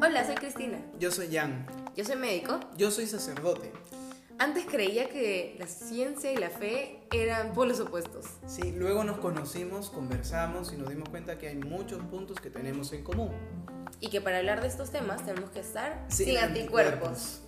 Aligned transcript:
Hola, 0.00 0.24
soy 0.24 0.36
Cristina. 0.36 0.78
Yo 0.98 1.10
soy 1.10 1.28
Jan. 1.30 1.66
Yo 1.94 2.02
soy 2.02 2.16
médico. 2.16 2.58
Yo 2.78 2.90
soy 2.90 3.06
sacerdote. 3.06 3.70
Antes 4.38 4.64
creía 4.64 5.10
que 5.10 5.54
la 5.58 5.66
ciencia 5.66 6.32
y 6.32 6.36
la 6.36 6.48
fe 6.48 7.00
eran 7.12 7.52
polos 7.52 7.78
opuestos. 7.80 8.24
Sí, 8.46 8.72
luego 8.72 9.04
nos 9.04 9.18
conocimos, 9.18 9.90
conversamos 9.90 10.72
y 10.72 10.78
nos 10.78 10.88
dimos 10.88 11.10
cuenta 11.10 11.36
que 11.36 11.48
hay 11.48 11.56
muchos 11.56 12.02
puntos 12.04 12.40
que 12.40 12.48
tenemos 12.48 12.94
en 12.94 13.04
común. 13.04 13.32
Y 14.00 14.08
que 14.08 14.22
para 14.22 14.38
hablar 14.38 14.62
de 14.62 14.68
estos 14.68 14.90
temas 14.90 15.26
tenemos 15.26 15.50
que 15.50 15.60
estar 15.60 16.06
Sin 16.08 16.24
sin, 16.28 16.38
anticuerpos. 16.38 17.42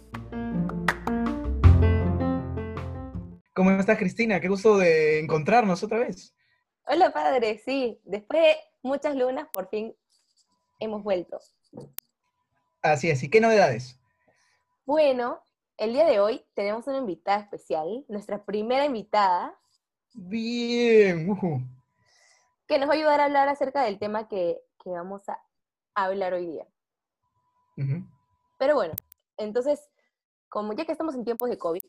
¿Cómo 3.55 3.71
estás, 3.71 3.97
Cristina? 3.97 4.39
Qué 4.39 4.49
gusto 4.49 4.77
de 4.77 5.21
encontrarnos 5.21 5.83
otra 5.83 6.01
vez. 6.01 6.35
Hola 6.87 7.13
padre, 7.13 7.59
sí, 7.59 8.01
después 8.05 8.43
de 8.43 8.57
muchas 8.83 9.15
lunas 9.15 9.49
por 9.53 9.69
fin 9.69 9.95
hemos 10.79 11.03
vuelto. 11.03 11.39
Así 12.83 13.11
es, 13.11 13.23
¿y 13.23 13.31
qué 13.31 13.41
novedades? 13.41 13.99
Bueno, 14.87 15.43
el 15.77 15.93
día 15.93 16.07
de 16.07 16.21
hoy 16.21 16.45
tenemos 16.55 16.87
una 16.87 16.99
invitada 16.99 17.41
especial, 17.41 18.05
nuestra 18.09 18.45
primera 18.45 18.85
invitada, 18.85 19.57
Bien. 20.15 21.31
ujú. 21.31 21.61
que 22.67 22.79
nos 22.79 22.89
va 22.89 22.95
a 22.95 22.97
ayudar 22.97 23.21
a 23.21 23.27
hablar 23.27 23.49
acerca 23.49 23.83
del 23.83 23.99
tema 23.99 24.27
que, 24.27 24.61
que 24.83 24.91
vamos 24.91 25.29
a 25.29 25.39
hablar 25.95 26.35
hoy 26.35 26.47
día. 26.47 26.67
Pero 28.59 28.75
bueno, 28.75 28.95
entonces, 29.39 29.89
como 30.51 30.75
ya 30.75 30.85
que 30.85 30.93
estamos 30.93 31.15
en 31.15 31.25
tiempos 31.25 31.49
de 31.49 31.57
COVID, 31.57 31.81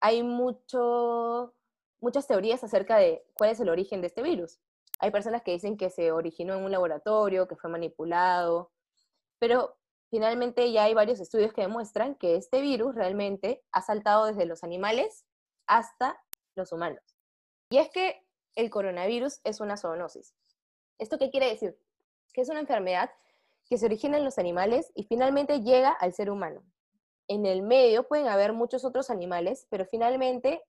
hay 0.00 0.22
mucho, 0.22 1.54
muchas 2.00 2.26
teorías 2.26 2.62
acerca 2.64 2.96
de 2.96 3.24
cuál 3.34 3.50
es 3.50 3.60
el 3.60 3.68
origen 3.68 4.00
de 4.00 4.08
este 4.08 4.22
virus. 4.22 4.60
Hay 5.00 5.10
personas 5.10 5.42
que 5.42 5.52
dicen 5.52 5.76
que 5.76 5.90
se 5.90 6.12
originó 6.12 6.54
en 6.54 6.64
un 6.64 6.72
laboratorio, 6.72 7.46
que 7.46 7.56
fue 7.56 7.70
manipulado, 7.70 8.72
pero 9.38 9.76
finalmente 10.10 10.72
ya 10.72 10.84
hay 10.84 10.94
varios 10.94 11.20
estudios 11.20 11.52
que 11.52 11.62
demuestran 11.62 12.16
que 12.16 12.36
este 12.36 12.60
virus 12.60 12.94
realmente 12.94 13.62
ha 13.72 13.82
saltado 13.82 14.26
desde 14.26 14.46
los 14.46 14.64
animales 14.64 15.24
hasta 15.66 16.20
los 16.56 16.72
humanos. 16.72 17.02
Y 17.70 17.78
es 17.78 17.90
que 17.90 18.24
el 18.56 18.70
coronavirus 18.70 19.40
es 19.44 19.60
una 19.60 19.76
zoonosis. 19.76 20.34
¿Esto 20.98 21.18
qué 21.18 21.30
quiere 21.30 21.48
decir? 21.48 21.78
Que 22.32 22.40
es 22.40 22.48
una 22.48 22.60
enfermedad 22.60 23.10
que 23.68 23.78
se 23.78 23.86
origina 23.86 24.16
en 24.16 24.24
los 24.24 24.38
animales 24.38 24.90
y 24.94 25.04
finalmente 25.04 25.60
llega 25.60 25.90
al 25.90 26.12
ser 26.12 26.30
humano. 26.30 26.64
En 27.28 27.44
el 27.44 27.62
medio 27.62 28.08
pueden 28.08 28.26
haber 28.26 28.52
muchos 28.54 28.84
otros 28.84 29.10
animales, 29.10 29.66
pero 29.70 29.84
finalmente 29.84 30.62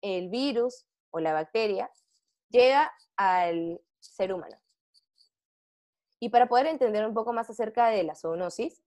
el 0.00 0.28
virus 0.28 0.86
o 1.10 1.20
la 1.20 1.32
bacteria 1.32 1.90
llega 2.48 2.92
al 3.16 3.80
ser 4.00 4.32
humano. 4.32 4.56
Y 6.20 6.30
para 6.30 6.48
poder 6.48 6.66
entender 6.66 7.06
un 7.06 7.14
poco 7.14 7.32
más 7.32 7.50
acerca 7.50 7.88
de 7.88 8.02
la 8.02 8.14
zoonosis, 8.14 8.82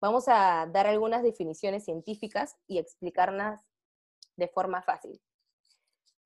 vamos 0.00 0.28
a 0.28 0.66
dar 0.66 0.86
algunas 0.86 1.22
definiciones 1.22 1.84
científicas 1.84 2.56
y 2.66 2.78
explicarlas 2.78 3.60
de 4.36 4.48
forma 4.48 4.82
fácil. 4.82 5.20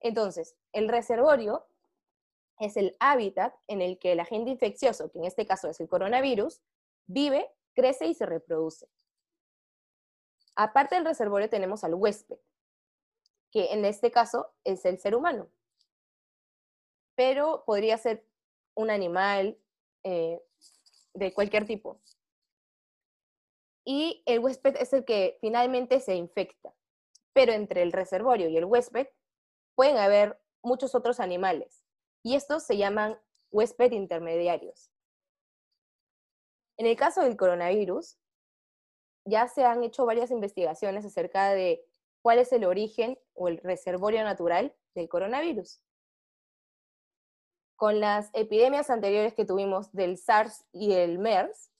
Entonces, 0.00 0.56
el 0.72 0.88
reservorio 0.88 1.66
es 2.58 2.76
el 2.76 2.96
hábitat 3.00 3.54
en 3.66 3.82
el 3.82 3.98
que 3.98 4.12
el 4.12 4.20
agente 4.20 4.50
infeccioso, 4.50 5.10
que 5.10 5.18
en 5.18 5.24
este 5.24 5.46
caso 5.46 5.68
es 5.68 5.80
el 5.80 5.88
coronavirus, 5.88 6.60
vive, 7.06 7.48
crece 7.74 8.06
y 8.06 8.14
se 8.14 8.26
reproduce. 8.26 8.88
Aparte 10.56 10.96
del 10.96 11.04
reservorio 11.04 11.48
tenemos 11.48 11.84
al 11.84 11.94
huésped, 11.94 12.38
en 13.70 13.84
este 13.84 14.10
caso 14.10 14.52
es 14.64 14.84
el 14.84 14.98
ser 14.98 15.14
humano, 15.14 15.48
pero 17.14 17.64
podría 17.64 17.98
ser 17.98 18.24
un 18.74 18.90
animal 18.90 19.58
eh, 20.04 20.40
de 21.14 21.32
cualquier 21.32 21.66
tipo. 21.66 22.00
Y 23.84 24.22
el 24.26 24.40
huésped 24.40 24.76
es 24.76 24.92
el 24.92 25.04
que 25.04 25.38
finalmente 25.40 26.00
se 26.00 26.14
infecta, 26.14 26.74
pero 27.32 27.52
entre 27.52 27.82
el 27.82 27.92
reservorio 27.92 28.48
y 28.48 28.56
el 28.56 28.66
huésped 28.66 29.08
pueden 29.74 29.96
haber 29.96 30.40
muchos 30.62 30.94
otros 30.94 31.20
animales, 31.20 31.84
y 32.22 32.34
estos 32.34 32.64
se 32.64 32.76
llaman 32.76 33.18
huésped 33.50 33.92
intermediarios. 33.92 34.90
En 36.76 36.86
el 36.86 36.96
caso 36.96 37.22
del 37.22 37.36
coronavirus, 37.36 38.18
ya 39.24 39.48
se 39.48 39.64
han 39.64 39.82
hecho 39.82 40.06
varias 40.06 40.30
investigaciones 40.30 41.04
acerca 41.04 41.50
de 41.50 41.87
cuál 42.28 42.40
es 42.40 42.52
el 42.52 42.66
origen 42.66 43.18
o 43.32 43.48
el 43.48 43.56
reservorio 43.56 44.22
natural 44.22 44.76
del 44.94 45.08
coronavirus. 45.08 45.80
Con 47.74 48.00
las 48.00 48.28
epidemias 48.34 48.90
anteriores 48.90 49.32
que 49.32 49.46
tuvimos 49.46 49.90
del 49.92 50.18
SARS 50.18 50.66
y 50.70 50.92
el 50.92 51.18
MERS, 51.18 51.70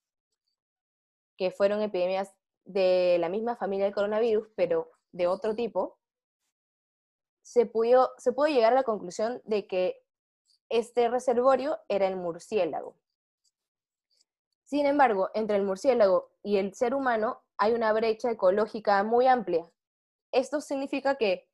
que 1.36 1.50
fueron 1.50 1.82
epidemias 1.82 2.32
de 2.64 3.19
la 3.20 3.28
misma 3.28 3.56
familia 3.56 3.84
del 3.84 3.94
coronavirus, 3.94 4.48
pero 4.56 4.91
de 5.12 5.26
otro 5.26 5.54
tipo, 5.54 5.98
se 7.42 7.66
pudo, 7.66 8.12
se 8.16 8.32
pudo 8.32 8.47
llegar 8.47 8.72
a 8.72 8.76
la 8.76 8.84
conclusión 8.84 9.42
de 9.44 9.66
que 9.66 10.03
este 10.70 11.10
reservorio 11.10 11.78
era 11.88 12.09
el 12.09 12.16
murciélago. 12.16 12.97
Sin 14.65 14.86
embargo, 14.86 15.28
entre 15.34 15.56
el 15.56 15.65
murciélago 15.65 16.30
y 16.42 16.56
el 16.56 16.72
ser 16.72 16.94
humano 16.94 17.42
hay 17.59 17.75
una 17.75 17.92
brecha 17.92 18.30
ecológica 18.30 19.04
muy 19.04 19.26
amplia. 19.26 19.70
Esto 20.33 20.61
significa 20.61 21.16
que 21.16 21.49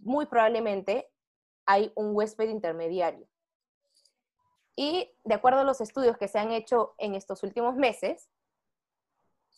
muy 0.00 0.26
probablemente 0.26 1.10
hay 1.66 1.92
un 1.94 2.14
huésped 2.14 2.48
intermediario. 2.48 3.26
Y 4.76 5.10
de 5.24 5.34
acuerdo 5.34 5.60
a 5.60 5.64
los 5.64 5.80
estudios 5.80 6.16
que 6.16 6.28
se 6.28 6.38
han 6.38 6.52
hecho 6.52 6.94
en 6.98 7.14
estos 7.14 7.42
últimos 7.42 7.76
meses, 7.76 8.30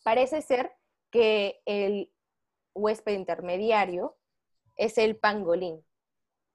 parece 0.05 0.43
ser 0.43 0.73
que 1.11 1.61
el 1.65 2.12
huésped 2.75 3.12
intermediario 3.12 4.17
es 4.77 4.99
el 4.99 5.17
pangolín. 5.17 5.84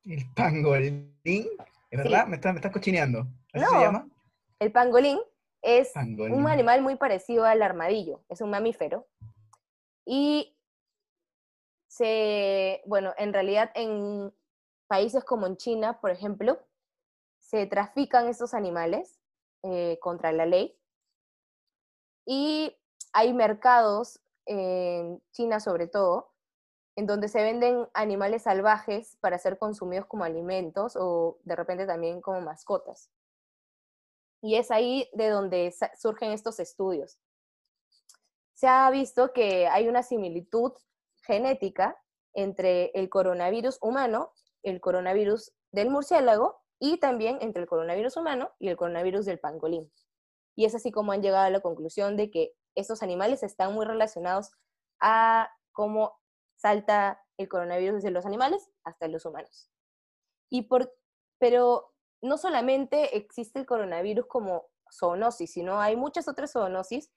El 0.03 0.25
pangolín, 0.33 1.15
¿es 1.23 1.47
verdad? 1.91 2.27
Me 2.27 2.35
estás 2.37 2.53
me 2.53 2.59
estás 2.59 2.71
cochineando. 2.73 3.27
¿Así 3.53 3.63
No. 3.63 3.69
se 3.69 3.79
llama? 3.85 4.09
El 4.59 4.71
pangolín 4.71 5.19
es 5.61 5.91
Pangolín. 5.91 6.33
un 6.33 6.47
animal 6.47 6.81
muy 6.81 6.95
parecido 6.95 7.45
al 7.45 7.61
armadillo, 7.61 8.23
es 8.27 8.41
un 8.41 8.49
mamífero. 8.49 9.07
Y 10.05 10.56
se, 11.87 12.81
bueno, 12.85 13.13
en 13.17 13.33
realidad 13.33 13.71
en 13.75 14.33
países 14.87 15.23
como 15.23 15.47
en 15.47 15.57
China, 15.57 15.99
por 15.99 16.11
ejemplo, 16.11 16.59
se 17.39 17.65
trafican 17.65 18.27
estos 18.27 18.53
animales 18.53 19.19
eh, 19.63 19.97
contra 20.01 20.31
la 20.31 20.45
ley. 20.45 20.77
Y 22.25 22.75
hay 23.13 23.33
mercados 23.33 24.19
en 24.45 25.21
China 25.31 25.59
sobre 25.59 25.87
todo, 25.87 26.33
en 26.95 27.05
donde 27.05 27.27
se 27.27 27.41
venden 27.41 27.87
animales 27.93 28.43
salvajes 28.43 29.17
para 29.21 29.37
ser 29.37 29.57
consumidos 29.57 30.07
como 30.07 30.23
alimentos 30.23 30.95
o 30.95 31.37
de 31.43 31.55
repente 31.55 31.85
también 31.85 32.21
como 32.21 32.41
mascotas. 32.41 33.09
Y 34.41 34.55
es 34.55 34.71
ahí 34.71 35.09
de 35.13 35.29
donde 35.29 35.73
surgen 35.97 36.31
estos 36.31 36.59
estudios. 36.59 37.19
Se 38.53 38.67
ha 38.67 38.89
visto 38.89 39.31
que 39.31 39.67
hay 39.67 39.87
una 39.87 40.03
similitud 40.03 40.73
genética 41.27 42.01
entre 42.33 42.91
el 42.93 43.09
coronavirus 43.09 43.77
humano, 43.81 44.33
el 44.63 44.81
coronavirus 44.81 45.53
del 45.71 45.89
murciélago 45.89 46.61
y 46.79 46.97
también 46.97 47.37
entre 47.41 47.61
el 47.61 47.67
coronavirus 47.67 48.17
humano 48.17 48.51
y 48.59 48.69
el 48.69 48.77
coronavirus 48.77 49.25
del 49.25 49.39
pangolín. 49.39 49.91
Y 50.55 50.65
es 50.65 50.73
así 50.73 50.91
como 50.91 51.11
han 51.11 51.21
llegado 51.21 51.45
a 51.45 51.49
la 51.49 51.59
conclusión 51.59 52.17
de 52.17 52.31
que 52.31 52.53
estos 52.75 53.03
animales 53.03 53.43
están 53.43 53.73
muy 53.73 53.85
relacionados 53.85 54.51
a 54.99 55.49
cómo 55.71 56.19
salta 56.55 57.21
el 57.37 57.47
coronavirus 57.47 57.97
desde 57.97 58.11
los 58.11 58.25
animales 58.25 58.71
hasta 58.83 59.07
los 59.07 59.25
humanos. 59.25 59.69
Y 60.49 60.63
por, 60.63 60.93
pero 61.39 61.93
no 62.21 62.37
solamente 62.37 63.17
existe 63.17 63.59
el 63.59 63.65
coronavirus 63.65 64.25
como 64.27 64.69
zoonosis, 64.91 65.51
sino 65.51 65.79
hay 65.79 65.95
muchas 65.95 66.27
otras 66.27 66.51
zoonosis 66.53 67.11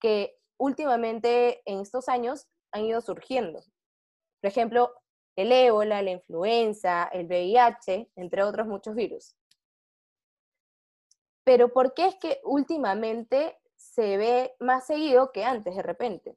que 0.00 0.38
últimamente 0.58 1.62
en 1.66 1.80
estos 1.80 2.08
años 2.08 2.48
han 2.74 2.84
ido 2.84 3.00
surgiendo. 3.00 3.60
Por 4.40 4.48
ejemplo, 4.50 4.92
el 5.36 5.52
ébola, 5.52 6.02
la 6.02 6.10
influenza, 6.10 7.04
el 7.12 7.26
VIH, 7.26 8.10
entre 8.16 8.42
otros 8.42 8.66
muchos 8.66 8.94
virus. 8.94 9.36
Pero 11.44 11.72
¿por 11.72 11.94
qué 11.94 12.06
es 12.06 12.16
que 12.16 12.40
últimamente 12.44 13.58
se 13.76 14.16
ve 14.16 14.54
más 14.58 14.86
seguido 14.86 15.30
que 15.32 15.44
antes 15.44 15.76
de 15.76 15.82
repente? 15.82 16.36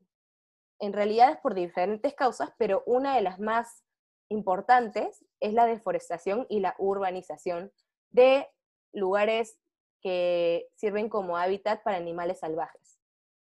En 0.80 0.94
realidad 0.94 1.32
es 1.32 1.38
por 1.38 1.56
diferentes 1.56 2.14
causas, 2.14 2.52
pero 2.58 2.84
una 2.86 3.16
de 3.16 3.22
las 3.22 3.40
más 3.40 3.84
importantes 4.30 5.26
es 5.40 5.54
la 5.54 5.66
deforestación 5.66 6.46
y 6.50 6.60
la 6.60 6.76
urbanización 6.78 7.72
de 8.12 8.48
lugares 8.94 9.58
que 10.02 10.70
sirven 10.76 11.10
como 11.10 11.38
hábitat 11.38 11.82
para 11.84 11.98
animales 11.98 12.40
salvajes. 12.40 13.00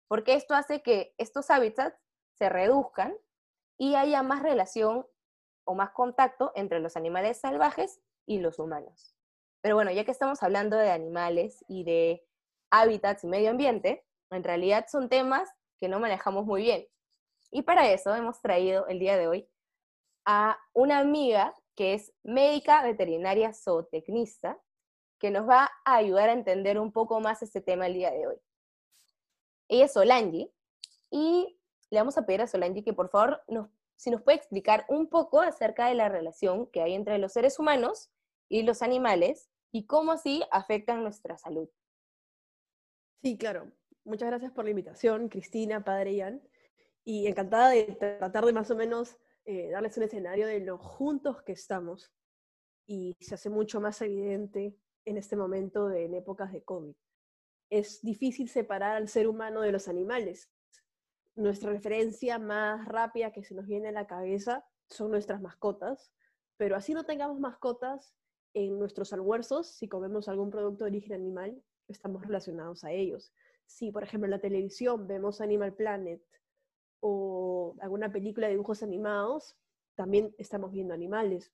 Porque 0.09 0.35
esto 0.35 0.55
hace 0.55 0.83
que 0.83 1.15
estos 1.19 1.51
hábitats 1.51 1.97
se 2.41 2.49
reduzcan 2.49 3.15
y 3.77 3.97
haya 3.97 4.23
más 4.23 4.43
relación 4.43 5.07
o 5.65 5.75
más 5.75 5.91
contacto 5.91 6.53
entre 6.55 6.81
los 6.81 6.97
animales 6.97 7.39
salvajes 7.39 8.01
y 8.25 8.39
los 8.39 8.59
humanos. 8.59 9.15
Pero 9.61 9.75
bueno, 9.75 9.91
ya 9.91 10.07
que 10.07 10.11
estamos 10.11 10.43
hablando 10.43 10.79
de 10.79 10.91
animales 10.91 11.63
y 11.69 11.85
de 11.85 12.27
hábitats 12.71 13.25
y 13.25 13.27
medio 13.27 13.51
ambiente, 13.51 14.07
en 14.31 14.43
realidad 14.43 14.87
son 14.89 15.11
temas 15.11 15.51
que 15.79 15.89
no 15.89 16.01
manejamos 16.01 16.47
muy 16.47 16.63
bien. 16.63 16.87
Y 17.51 17.61
para 17.61 17.91
eso 17.93 18.15
hemos 18.15 18.41
traído 18.41 18.87
el 18.87 18.99
día 18.99 19.19
de 19.19 19.29
hoy 19.29 19.51
a 20.25 20.59
una 20.73 20.99
amiga 20.99 21.55
que 21.77 21.93
es 21.93 22.11
médica 22.23 22.83
veterinaria 22.83 23.53
zootecnista, 23.53 24.59
que 25.19 25.31
nos 25.31 25.47
va 25.47 25.71
a 25.85 25.97
ayudar 25.97 26.31
a 26.31 26.33
entender 26.33 26.79
un 26.79 26.91
poco 26.91 27.21
más 27.21 27.43
este 27.43 27.61
tema 27.61 27.87
el 27.87 27.95
día 27.95 28.11
de 28.11 28.29
hoy. 28.29 28.37
Ella 29.69 29.85
es 29.85 29.93
Solange 29.93 30.51
y 31.11 31.60
le 31.91 31.99
vamos 31.99 32.17
a 32.17 32.25
pedir 32.25 32.43
a 32.43 32.47
Solange 32.47 32.85
que 32.85 32.93
por 32.93 33.09
favor 33.09 33.43
nos, 33.49 33.69
si 33.97 34.11
nos 34.11 34.23
puede 34.23 34.39
explicar 34.39 34.87
un 34.89 35.09
poco 35.09 35.41
acerca 35.41 35.87
de 35.89 35.95
la 35.95 36.09
relación 36.09 36.67
que 36.69 36.83
hay 36.83 36.95
entre 36.95 37.19
los 37.19 37.33
seres 37.33 37.59
humanos 37.59 38.11
y 38.49 38.63
los 38.63 38.83
animales 38.83 39.51
y 39.73 39.87
cómo 39.87 40.13
así 40.13 40.43
afectan 40.51 41.03
nuestra 41.03 41.37
salud. 41.37 41.69
Sí, 43.23 43.37
claro. 43.37 43.71
Muchas 44.05 44.29
gracias 44.29 44.53
por 44.53 44.65
la 44.65 44.71
invitación, 44.71 45.29
Cristina, 45.29 45.85
Padre 45.85 46.15
Ian. 46.15 46.43
Y 47.05 47.27
encantada 47.27 47.71
de 47.71 47.85
tratar 47.85 48.45
de 48.45 48.53
más 48.53 48.71
o 48.71 48.77
menos 48.77 49.17
eh, 49.45 49.69
darles 49.71 49.97
un 49.97 50.05
escenario 50.05 50.47
de 50.47 50.61
lo 50.61 50.79
juntos 50.79 51.43
que 51.43 51.53
estamos. 51.53 52.11
Y 52.87 53.17
se 53.21 53.35
hace 53.35 53.51
mucho 53.51 53.81
más 53.81 54.01
evidente 54.01 54.77
en 55.05 55.17
este 55.17 55.37
momento 55.37 55.89
de, 55.89 56.07
en 56.07 56.15
épocas 56.15 56.53
de 56.53 56.63
COVID. 56.63 56.95
Es 57.69 58.01
difícil 58.03 58.49
separar 58.49 58.97
al 58.97 59.09
ser 59.09 59.29
humano 59.29 59.61
de 59.61 59.73
los 59.73 59.87
animales. 59.89 60.51
Nuestra 61.37 61.71
referencia 61.71 62.39
más 62.39 62.87
rápida 62.87 63.33
que 63.33 63.45
se 63.45 63.55
nos 63.55 63.67
viene 63.67 63.89
a 63.89 63.93
la 63.93 64.07
cabeza 64.07 64.65
son 64.89 65.11
nuestras 65.11 65.41
mascotas, 65.41 66.13
pero 66.57 66.77
así 66.77 66.93
no 66.93 67.05
tengamos 67.05 67.41
mascotas 67.41 68.15
en 68.53 68.79
nuestros 68.79 69.13
almuerzos, 69.13 69.69
si 69.69 69.89
comemos 69.89 70.29
algún 70.29 70.51
producto 70.51 70.85
de 70.85 70.91
origen 70.91 71.13
animal, 71.13 71.63
estamos 71.89 72.23
relacionados 72.23 72.85
a 72.85 72.93
ellos. 72.93 73.33
Si, 73.67 73.93
por 73.93 74.03
ejemplo, 74.03 74.27
en 74.27 74.33
la 74.33 74.41
televisión 74.41 75.07
vemos 75.07 75.41
Animal 75.41 75.75
Planet 75.75 76.23
o 77.01 77.77
alguna 77.81 78.11
película 78.13 78.47
de 78.47 78.55
dibujos 78.55 78.83
animados, 78.83 79.57
también 79.95 80.35
estamos 80.39 80.73
viendo 80.73 80.95
animales. 80.95 81.53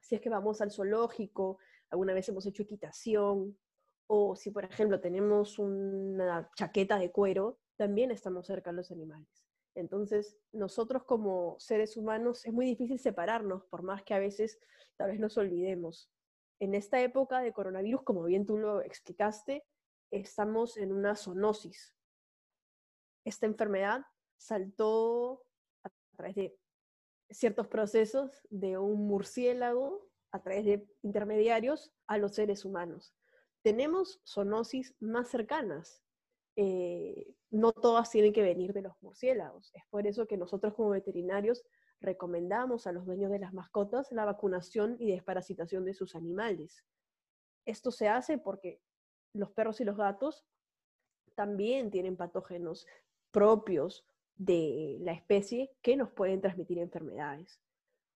Si 0.00 0.14
es 0.14 0.20
que 0.20 0.30
vamos 0.30 0.60
al 0.60 0.70
zoológico, 0.70 1.58
alguna 1.90 2.14
vez 2.14 2.28
hemos 2.28 2.46
hecho 2.46 2.62
equitación, 2.62 3.58
o 4.06 4.34
si, 4.34 4.50
por 4.50 4.64
ejemplo, 4.64 5.00
tenemos 5.00 5.58
una 5.58 6.50
chaqueta 6.56 6.98
de 6.98 7.12
cuero, 7.12 7.59
también 7.80 8.10
estamos 8.10 8.46
cerca 8.46 8.72
de 8.72 8.76
los 8.76 8.90
animales. 8.90 9.42
Entonces, 9.74 10.36
nosotros 10.52 11.04
como 11.04 11.58
seres 11.58 11.96
humanos 11.96 12.44
es 12.44 12.52
muy 12.52 12.66
difícil 12.66 12.98
separarnos, 12.98 13.64
por 13.70 13.82
más 13.82 14.02
que 14.02 14.12
a 14.12 14.18
veces 14.18 14.60
tal 14.98 15.12
vez 15.12 15.18
nos 15.18 15.38
olvidemos. 15.38 16.10
En 16.60 16.74
esta 16.74 17.00
época 17.00 17.40
de 17.40 17.54
coronavirus, 17.54 18.02
como 18.02 18.24
bien 18.24 18.44
tú 18.44 18.58
lo 18.58 18.82
explicaste, 18.82 19.64
estamos 20.10 20.76
en 20.76 20.92
una 20.92 21.16
zoonosis. 21.16 21.96
Esta 23.24 23.46
enfermedad 23.46 24.02
saltó 24.36 25.46
a 25.82 25.88
través 26.18 26.34
de 26.34 26.58
ciertos 27.30 27.66
procesos 27.66 28.46
de 28.50 28.76
un 28.76 29.06
murciélago, 29.06 30.06
a 30.32 30.42
través 30.42 30.66
de 30.66 30.86
intermediarios, 31.00 31.94
a 32.06 32.18
los 32.18 32.34
seres 32.34 32.66
humanos. 32.66 33.14
Tenemos 33.62 34.20
zoonosis 34.26 34.94
más 35.00 35.28
cercanas. 35.30 36.02
Eh, 36.56 37.36
no 37.50 37.72
todas 37.72 38.10
tienen 38.10 38.32
que 38.32 38.42
venir 38.42 38.72
de 38.72 38.82
los 38.82 38.94
murciélagos. 39.02 39.70
Es 39.74 39.84
por 39.90 40.06
eso 40.06 40.26
que 40.26 40.36
nosotros 40.36 40.74
como 40.74 40.90
veterinarios 40.90 41.64
recomendamos 42.00 42.86
a 42.86 42.92
los 42.92 43.04
dueños 43.04 43.30
de 43.30 43.40
las 43.40 43.52
mascotas 43.52 44.10
la 44.12 44.24
vacunación 44.24 44.96
y 44.98 45.10
desparasitación 45.10 45.84
de 45.84 45.94
sus 45.94 46.14
animales. 46.14 46.84
Esto 47.66 47.90
se 47.90 48.08
hace 48.08 48.38
porque 48.38 48.80
los 49.34 49.50
perros 49.50 49.80
y 49.80 49.84
los 49.84 49.96
gatos 49.96 50.44
también 51.34 51.90
tienen 51.90 52.16
patógenos 52.16 52.86
propios 53.30 54.04
de 54.36 54.98
la 55.00 55.12
especie 55.12 55.70
que 55.82 55.96
nos 55.96 56.10
pueden 56.10 56.40
transmitir 56.40 56.78
enfermedades. 56.78 57.60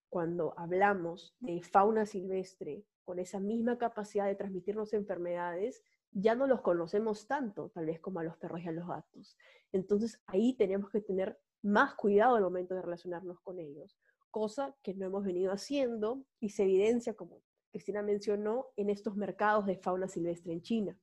Cuando 0.09 0.55
hablamos 0.57 1.35
de 1.41 1.61
fauna 1.63 2.07
silvestre 2.07 2.85
con 3.05 3.19
esa 3.19 3.41
misma 3.41 3.79
capacidad 3.79 4.27
de 4.27 4.35
transmitirnos 4.35 4.95
enfermedades, 4.95 5.83
ya 6.15 6.37
no 6.37 6.47
los 6.47 6.63
conocemos 6.63 7.27
tanto, 7.27 7.71
tal 7.71 7.87
vez 7.87 8.01
como 8.01 8.21
a 8.21 8.25
los 8.25 8.37
perros 8.37 8.61
y 8.63 8.69
a 8.69 8.73
los 8.73 8.87
gatos. 8.87 9.37
Entonces 9.73 10.23
ahí 10.27 10.55
tenemos 10.55 10.89
que 10.91 11.01
tener 11.01 11.39
más 11.63 11.95
cuidado 11.95 12.37
al 12.37 12.43
momento 12.43 12.75
de 12.75 12.83
relacionarnos 12.83 13.41
con 13.41 13.59
ellos, 13.59 13.99
cosa 14.31 14.77
que 14.83 14.95
no 14.95 15.07
hemos 15.07 15.25
venido 15.25 15.53
haciendo 15.53 16.25
y 16.39 16.51
se 16.51 16.63
evidencia, 16.63 17.15
como 17.15 17.43
Cristina 17.71 18.03
mencionó, 18.03 18.69
en 18.77 18.91
estos 18.91 19.17
mercados 19.17 19.67
de 19.67 19.77
fauna 19.77 20.07
silvestre 20.07 20.53
en 20.53 20.63
China. 20.63 20.99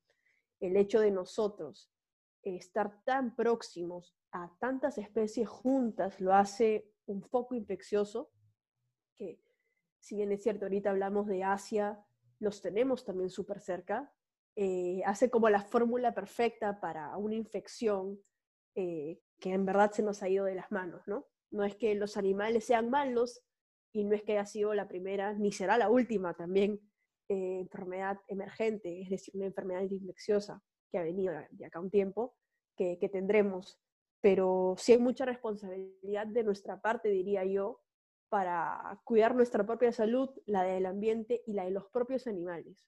El 0.59 0.77
hecho 0.77 1.01
de 1.01 1.11
nosotros 1.11 1.91
estar 2.43 3.03
tan 3.03 3.35
próximos 3.35 4.15
a 4.31 4.51
tantas 4.59 4.97
especies 4.97 5.49
juntas 5.49 6.21
lo 6.21 6.33
hace 6.33 6.89
un 7.05 7.21
foco 7.21 7.55
infeccioso, 7.55 8.31
que 9.17 9.41
si 9.99 10.15
bien 10.15 10.31
es 10.31 10.41
cierto, 10.41 10.65
ahorita 10.65 10.89
hablamos 10.89 11.27
de 11.27 11.43
Asia, 11.43 12.03
los 12.39 12.61
tenemos 12.61 13.03
también 13.03 13.29
súper 13.29 13.59
cerca, 13.59 14.11
eh, 14.55 15.01
hace 15.05 15.29
como 15.29 15.49
la 15.49 15.63
fórmula 15.63 16.13
perfecta 16.13 16.79
para 16.79 17.15
una 17.17 17.35
infección 17.35 18.19
eh, 18.75 19.19
que 19.39 19.53
en 19.53 19.65
verdad 19.65 19.91
se 19.91 20.03
nos 20.03 20.23
ha 20.23 20.29
ido 20.29 20.45
de 20.45 20.55
las 20.55 20.71
manos, 20.71 21.01
¿no? 21.07 21.27
No 21.51 21.63
es 21.63 21.75
que 21.75 21.95
los 21.95 22.17
animales 22.17 22.65
sean 22.65 22.89
malos 22.89 23.43
y 23.93 24.03
no 24.03 24.15
es 24.15 24.23
que 24.23 24.33
haya 24.33 24.45
sido 24.45 24.73
la 24.73 24.87
primera, 24.87 25.33
ni 25.33 25.51
será 25.51 25.77
la 25.77 25.89
última 25.89 26.33
también 26.33 26.79
eh, 27.27 27.59
enfermedad 27.59 28.19
emergente, 28.27 29.01
es 29.01 29.09
decir, 29.09 29.35
una 29.35 29.47
enfermedad 29.47 29.81
infecciosa 29.81 30.61
que 30.91 30.97
ha 30.97 31.03
venido 31.03 31.33
de 31.51 31.65
acá 31.65 31.79
un 31.79 31.89
tiempo, 31.89 32.35
que, 32.75 32.97
que 32.99 33.09
tendremos 33.09 33.79
pero 34.21 34.75
sí 34.77 34.93
hay 34.93 34.99
mucha 34.99 35.25
responsabilidad 35.25 36.27
de 36.27 36.43
nuestra 36.43 36.79
parte, 36.79 37.09
diría 37.09 37.43
yo, 37.43 37.81
para 38.29 39.01
cuidar 39.03 39.35
nuestra 39.35 39.65
propia 39.65 39.91
salud, 39.91 40.29
la 40.45 40.63
del 40.63 40.85
ambiente 40.85 41.43
y 41.45 41.53
la 41.53 41.65
de 41.65 41.71
los 41.71 41.87
propios 41.87 42.27
animales. 42.27 42.87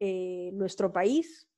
Eh, 0.00 0.50
nuestro 0.52 0.92
país 0.92 1.48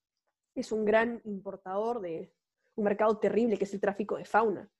es 0.54 0.72
un 0.72 0.84
gran 0.84 1.20
importador 1.24 2.00
de 2.00 2.32
un 2.76 2.84
mercado 2.84 3.18
terrible 3.18 3.56
que 3.58 3.64
es 3.64 3.74
el 3.74 3.80
tráfico 3.80 4.16
de 4.16 4.24
fauna. 4.24 4.70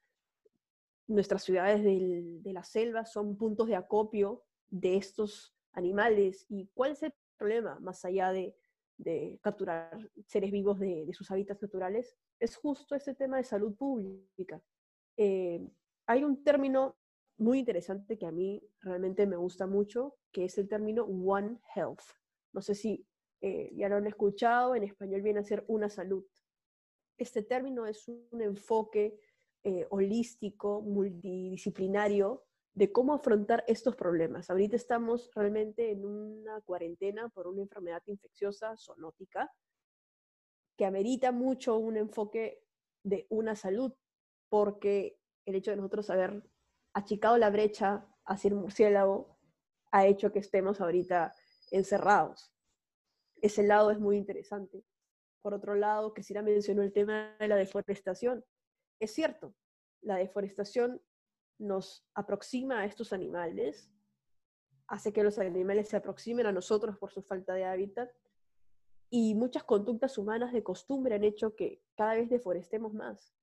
Nuestras 1.06 1.42
ciudades 1.42 1.82
de 1.82 2.52
la 2.52 2.62
selva 2.62 3.04
son 3.04 3.36
puntos 3.36 3.66
de 3.66 3.76
acopio 3.76 4.44
de 4.68 4.96
estos 4.96 5.54
animales. 5.72 6.46
¿Y 6.48 6.68
cuál 6.72 6.92
es 6.92 7.02
el 7.02 7.12
problema 7.36 7.78
más 7.80 8.04
allá 8.04 8.32
de, 8.32 8.56
capturar 9.40 10.11
seres 10.26 10.50
vivos 10.52 10.78
de, 10.78 11.11
sus 11.12 11.30
hábitats 11.30 11.62
naturales? 11.62 12.16
es 12.38 12.56
justo 12.56 12.94
ese 12.94 13.14
tema 13.14 13.37
de 13.37 13.44
salud 13.44 13.75
pública. 13.76 14.62
Eh, 15.16 15.68
hay 16.06 16.25
un 16.25 16.42
término 16.42 16.96
muy 17.37 17.58
interesante 17.58 18.16
que 18.16 18.26
a 18.26 18.32
mí 18.32 18.62
realmente 18.80 19.26
me 19.26 19.37
gusta 19.37 19.66
mucho, 19.66 20.16
que 20.32 20.46
es 20.46 20.56
el 20.58 20.68
término 20.68 21.04
One 21.04 21.58
Health. 21.75 22.02
No 22.52 22.62
sé 22.62 22.75
si 22.75 23.06
eh, 23.40 23.70
ya 23.75 23.88
lo 23.88 23.97
han 23.97 24.06
escuchado, 24.06 24.75
en 24.75 24.85
español 24.85 25.23
viene 25.23 25.40
a 25.40 25.44
ser 25.44 25.64
una 25.68 25.88
salud. 25.88 26.25
Este 27.16 27.42
término 27.42 27.87
es 27.87 28.06
un 28.09 28.40
enfoque 28.40 29.18
eh, 29.62 29.87
holístico, 29.90 30.82
multidisciplinario, 30.82 32.44
de 32.75 32.92
cómo 32.92 33.14
afrontar 33.14 33.64
estos 33.66 33.97
problemas. 33.97 34.49
Ahorita 34.49 34.76
estamos 34.76 35.30
realmente 35.35 35.90
en 35.90 36.04
una 36.06 36.61
cuarentena 36.62 37.28
por 37.28 37.47
una 37.47 37.62
enfermedad 37.62 38.02
infecciosa 38.06 38.76
zoonótica, 38.76 39.52
que 40.76 40.87
amerita 40.87 41.32
mucho 41.32 41.76
un 41.76 41.97
enfoque 41.97 42.62
de 43.02 43.26
una 43.28 43.56
salud, 43.56 43.92
porque 44.49 45.18
el 45.44 45.56
hecho 45.56 45.73
de 45.73 45.76
nosotros 45.76 46.11
haber 46.11 46.42
achicado 46.94 47.37
la 47.38 47.50
brecha 47.50 48.06
hacia 48.25 48.49
el 48.49 48.54
murciélago 48.54 49.37
ha 49.92 50.06
hecho 50.06 50.32
que 50.32 50.38
estemos 50.38 50.80
ahorita 50.80 51.35
encerrados. 51.70 52.52
Ese 53.40 53.62
lado 53.62 53.90
es 53.90 53.99
muy 53.99 54.16
interesante. 54.16 54.85
Por 55.42 55.54
otro 55.54 55.75
lado, 55.75 56.12
Cristina 56.12 56.42
mencionó 56.42 56.82
el 56.82 56.92
tema 56.92 57.35
de 57.38 57.49
la 57.49 57.56
deforestación. 57.56 58.44
Es 58.99 59.12
cierto, 59.12 59.54
la 60.02 60.16
deforestación 60.16 61.00
nos 61.59 62.06
aproxima 62.14 62.80
a 62.80 62.85
estos 62.85 63.12
animales, 63.12 63.90
hace 64.87 65.12
que 65.12 65.23
los 65.23 65.38
animales 65.38 65.88
se 65.88 65.97
aproximen 65.97 66.47
a 66.47 66.52
nosotros 66.52 66.99
por 66.99 67.11
su 67.11 67.23
falta 67.23 67.54
de 67.54 67.64
hábitat, 67.64 68.11
y 69.11 69.35
muchas 69.35 69.64
conductas 69.64 70.18
humanas 70.18 70.52
de 70.52 70.62
costumbre 70.62 71.16
han 71.16 71.25
hecho 71.25 71.56
que 71.56 71.82
cada 71.97 72.14
vez 72.14 72.28
deforestemos 72.28 72.94
más. 72.94 73.35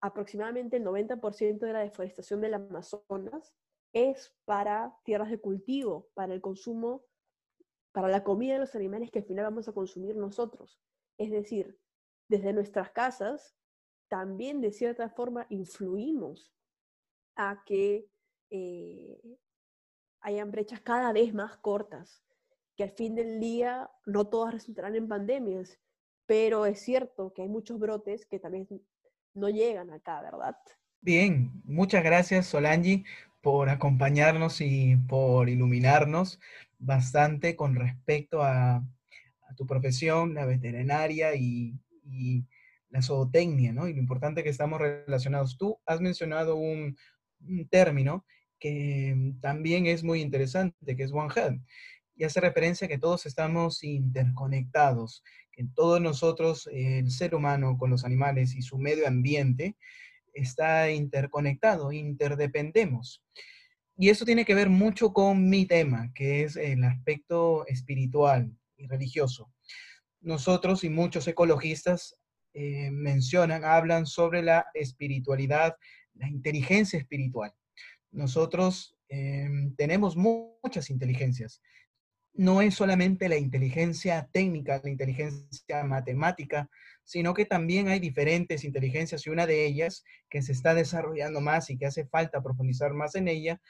Aproximadamente 0.00 0.78
el 0.78 0.84
90% 0.84 1.58
de 1.58 1.72
la 1.72 1.80
deforestación 1.80 2.40
del 2.40 2.54
Amazonas 2.54 3.54
es 3.92 4.34
para 4.44 4.96
tierras 5.04 5.30
de 5.30 5.38
cultivo, 5.38 6.08
para 6.14 6.32
el 6.32 6.40
consumo, 6.40 7.04
para 7.92 8.08
la 8.08 8.24
comida 8.24 8.54
de 8.54 8.60
los 8.60 8.74
animales 8.74 9.10
que 9.10 9.20
al 9.20 9.24
final 9.24 9.44
vamos 9.44 9.68
a 9.68 9.72
consumir 9.72 10.16
nosotros. 10.16 10.80
Es 11.18 11.30
decir, 11.30 11.78
desde 12.28 12.52
nuestras 12.52 12.90
casas 12.90 13.56
también 14.08 14.60
de 14.60 14.72
cierta 14.72 15.08
forma 15.08 15.46
influimos 15.50 16.52
a 17.36 17.62
que 17.64 18.08
eh, 18.50 19.20
hayan 20.20 20.50
brechas 20.50 20.80
cada 20.80 21.12
vez 21.12 21.32
más 21.32 21.56
cortas 21.58 22.22
que 22.76 22.84
al 22.84 22.90
fin 22.90 23.14
del 23.14 23.40
día 23.40 23.90
no 24.06 24.26
todas 24.28 24.54
resultarán 24.54 24.96
en 24.96 25.08
pandemias, 25.08 25.78
pero 26.26 26.66
es 26.66 26.80
cierto 26.80 27.32
que 27.32 27.42
hay 27.42 27.48
muchos 27.48 27.78
brotes 27.78 28.26
que 28.26 28.38
también 28.38 28.66
no 29.34 29.48
llegan 29.48 29.90
acá, 29.90 30.20
¿verdad? 30.22 30.56
Bien, 31.00 31.50
muchas 31.64 32.02
gracias 32.02 32.46
Solangi 32.46 33.04
por 33.40 33.68
acompañarnos 33.68 34.60
y 34.60 34.96
por 35.08 35.48
iluminarnos 35.48 36.40
bastante 36.78 37.56
con 37.56 37.74
respecto 37.74 38.42
a, 38.42 38.84
tu 39.56 39.66
profesión, 39.66 40.34
la 40.34 40.46
veterinaria 40.46 41.34
y, 41.34 41.74
la 42.88 43.02
zootecnia, 43.02 43.72
¿no? 43.72 43.86
Y 43.86 43.94
lo 43.94 44.00
importante 44.00 44.42
que 44.42 44.48
estamos 44.48 44.80
relacionados. 44.80 45.56
Tú 45.56 45.78
has 45.86 46.00
mencionado 46.00 46.56
un, 46.56 46.96
un 47.46 47.68
término 47.68 48.24
que 48.58 49.34
también 49.40 49.86
es 49.86 50.02
muy 50.02 50.20
interesante, 50.20 50.96
que 50.96 51.04
es 51.04 51.12
One 51.12 51.32
Health 51.34 51.62
y 52.20 52.24
hace 52.24 52.38
referencia 52.38 52.84
a 52.84 52.88
que 52.88 52.98
todos 52.98 53.24
estamos 53.24 53.82
interconectados, 53.82 55.24
que 55.52 55.64
todos 55.74 56.02
nosotros, 56.02 56.68
el 56.70 57.10
ser 57.10 57.34
humano 57.34 57.78
con 57.78 57.88
los 57.88 58.04
animales 58.04 58.54
y 58.54 58.60
su 58.60 58.76
medio 58.76 59.08
ambiente, 59.08 59.74
está 60.32 60.90
interconectado, 60.90 61.92
interdependemos. 61.92 63.22
Y 63.96 64.08
eso 64.08 64.24
tiene 64.24 64.44
que 64.44 64.54
ver 64.54 64.70
mucho 64.70 65.12
con 65.12 65.48
mi 65.48 65.66
tema, 65.66 66.10
que 66.14 66.42
es 66.42 66.56
el 66.56 66.82
aspecto 66.84 67.66
espiritual 67.66 68.50
y 68.76 68.86
religioso. 68.86 69.52
Nosotros 70.20 70.84
y 70.84 70.90
muchos 70.90 71.28
ecologistas 71.28 72.16
eh, 72.54 72.90
mencionan, 72.90 73.64
hablan 73.64 74.06
sobre 74.06 74.42
la 74.42 74.66
espiritualidad, 74.74 75.76
la 76.14 76.28
inteligencia 76.28 76.98
espiritual. 76.98 77.52
Nosotros 78.10 78.96
em, 79.08 79.74
tenemos 79.76 80.16
muchas 80.16 80.90
inteligencias 80.90 81.60
no 82.34 82.62
es 82.62 82.74
solamente 82.74 83.28
la 83.28 83.36
inteligencia 83.36 84.28
técnica, 84.32 84.80
la 84.82 84.90
inteligencia 84.90 85.84
matemática, 85.84 86.70
sino 87.10 87.34
que 87.34 87.44
también 87.44 87.88
hay 87.88 87.98
diferentes 87.98 88.62
inteligencias 88.62 89.26
y 89.26 89.30
una 89.30 89.44
de 89.44 89.66
ellas 89.66 90.04
que 90.28 90.42
se 90.42 90.52
está 90.52 90.74
desarrollando 90.74 91.40
más 91.40 91.68
y 91.68 91.76
que 91.76 91.86
hace 91.86 92.06
falta 92.06 92.40
profundizar 92.40 92.92
más 92.92 93.16
en 93.16 93.26
ella 93.26 93.60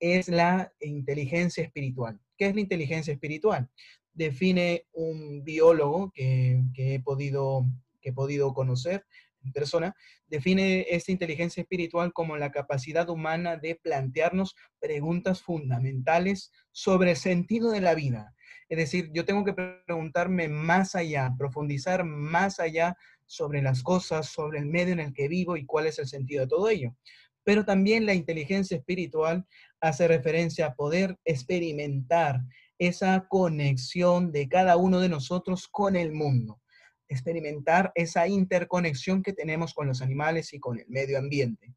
es 0.00 0.28
la 0.28 0.70
inteligencia 0.80 1.64
espiritual. 1.64 2.20
¿Qué 2.36 2.48
es 2.48 2.54
la 2.54 2.60
inteligencia 2.60 3.14
espiritual? 3.14 3.70
Define 4.12 4.84
un 4.92 5.42
biólogo 5.42 6.12
que, 6.12 6.62
he, 6.76 7.00
podido, 7.00 7.64
que 8.02 8.10
he 8.10 8.12
podido 8.12 8.52
conocer 8.52 9.06
en 9.46 9.52
persona, 9.52 9.96
define 10.26 10.84
esta 10.90 11.10
inteligencia 11.10 11.62
espiritual 11.62 12.12
como 12.12 12.36
la 12.36 12.50
capacidad 12.50 13.08
humana 13.08 13.56
de 13.56 13.76
plantearnos 13.76 14.56
preguntas 14.78 15.40
fundamentales 15.40 16.52
sobre 16.70 17.12
el 17.12 17.16
sentido 17.16 17.70
de 17.70 17.80
la 17.80 17.94
vida. 17.94 18.34
Es 18.70 18.78
decir, 18.78 19.10
yo 19.12 19.26
tengo 19.26 19.44
que 19.44 19.52
preguntarme 19.52 20.48
más 20.48 20.94
allá, 20.94 21.34
profundizar 21.36 22.04
más 22.04 22.58
allá 22.58 22.96
sobre 23.26 23.60
las 23.60 23.82
cosas, 23.82 24.28
sobre 24.28 24.60
el 24.60 24.66
medio 24.66 24.94
en 24.94 25.00
el 25.00 25.12
que 25.12 25.28
vivo 25.28 25.58
y 25.58 25.66
cuál 25.66 25.86
es 25.86 25.98
el 25.98 26.06
sentido 26.06 26.44
de 26.44 26.48
todo 26.48 26.70
ello. 26.70 26.96
Pero 27.44 27.66
también 27.66 28.06
la 28.06 28.14
inteligencia 28.14 28.78
espiritual 28.78 29.44
hace 29.80 30.08
referencia 30.08 30.66
a 30.66 30.74
poder 30.74 31.18
experimentar 31.24 32.40
esa 32.78 33.26
conexión 33.28 34.32
de 34.32 34.48
cada 34.48 34.78
uno 34.78 35.00
de 35.00 35.10
nosotros 35.10 35.68
con 35.68 35.96
el 35.96 36.12
mundo 36.12 36.60
experimentar 37.10 37.92
esa 37.96 38.26
interconexión 38.28 39.22
que 39.22 39.32
tenemos 39.32 39.74
con 39.74 39.88
los 39.88 40.00
animales 40.00 40.54
y 40.54 40.60
con 40.60 40.78
el 40.78 40.86
medio 40.88 41.18
ambiente. 41.18 41.74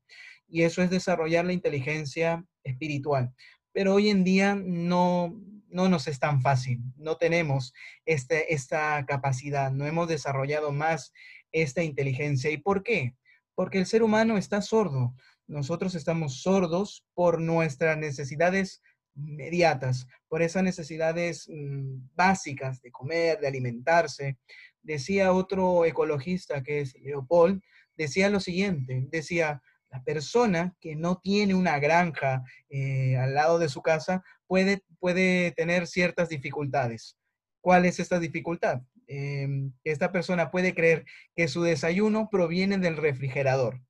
Y 0.47 0.61
eso 0.61 0.81
es 0.81 0.89
desarrollar 0.89 1.43
la 1.43 1.53
inteligencia 1.53 2.45
espiritual. 2.63 3.33
Pero 3.73 3.95
hoy 3.95 4.09
en 4.09 4.23
día 4.23 4.55
no, 4.55 5.35
no 5.73 5.89
nos 5.89 6.07
es 6.07 6.19
tan 6.19 6.41
fácil, 6.41 6.79
no 6.95 7.17
tenemos 7.17 7.73
este, 8.05 8.53
esta 8.53 9.05
capacidad, 9.05 9.71
no 9.71 9.85
hemos 9.85 10.07
desarrollado 10.07 10.71
más 10.71 11.11
esta 11.51 11.83
inteligencia. 11.83 12.51
¿Y 12.51 12.57
por 12.57 12.83
qué? 12.83 13.15
Porque 13.55 13.79
el 13.79 13.85
ser 13.85 14.03
humano 14.03 14.37
está 14.37 14.61
sordo. 14.61 15.15
Nosotros 15.47 15.95
estamos 15.95 16.41
sordos 16.41 17.05
por 17.13 17.41
nuestras 17.41 17.97
necesidades 17.97 18.81
inmediatas, 19.15 20.07
por 20.27 20.41
esas 20.41 20.63
necesidades 20.63 21.47
mm, 21.47 22.09
básicas 22.15 22.81
de 22.81 22.91
comer, 22.91 23.39
de 23.39 23.47
alimentarse, 23.47 24.37
decía 24.81 25.33
otro 25.33 25.85
ecologista 25.85 26.63
que 26.63 26.81
es 26.81 26.95
Leopold, 26.95 27.61
decía 27.95 28.29
lo 28.29 28.39
siguiente, 28.39 29.05
decía, 29.09 29.61
la 29.93 30.03
persona 30.03 30.75
que 30.81 30.95
no 30.95 31.19
tiene 31.19 31.53
una 31.53 31.77
granja 31.77 32.43
eh, 32.67 33.15
al 33.15 33.35
lado 33.35 33.59
de 33.59 33.69
su 33.69 33.83
casa 33.83 34.23
puede, 34.53 34.83
puede 34.99 35.51
tener 35.53 35.87
ciertas 35.87 36.29
dificultades. 36.29 37.17
¿Cuál 37.59 37.85
es 37.85 37.99
esta 37.99 38.19
dificultad? 38.19 38.83
Em, 39.07 39.73
esta 39.83 40.11
persona 40.11 40.51
puede 40.51 40.75
creer 40.75 41.05
que 41.35 41.47
su 41.47 41.63
desayuno 41.63 42.29
proviene 42.31 42.77
del 42.77 42.97
refrigerador. 42.97 43.81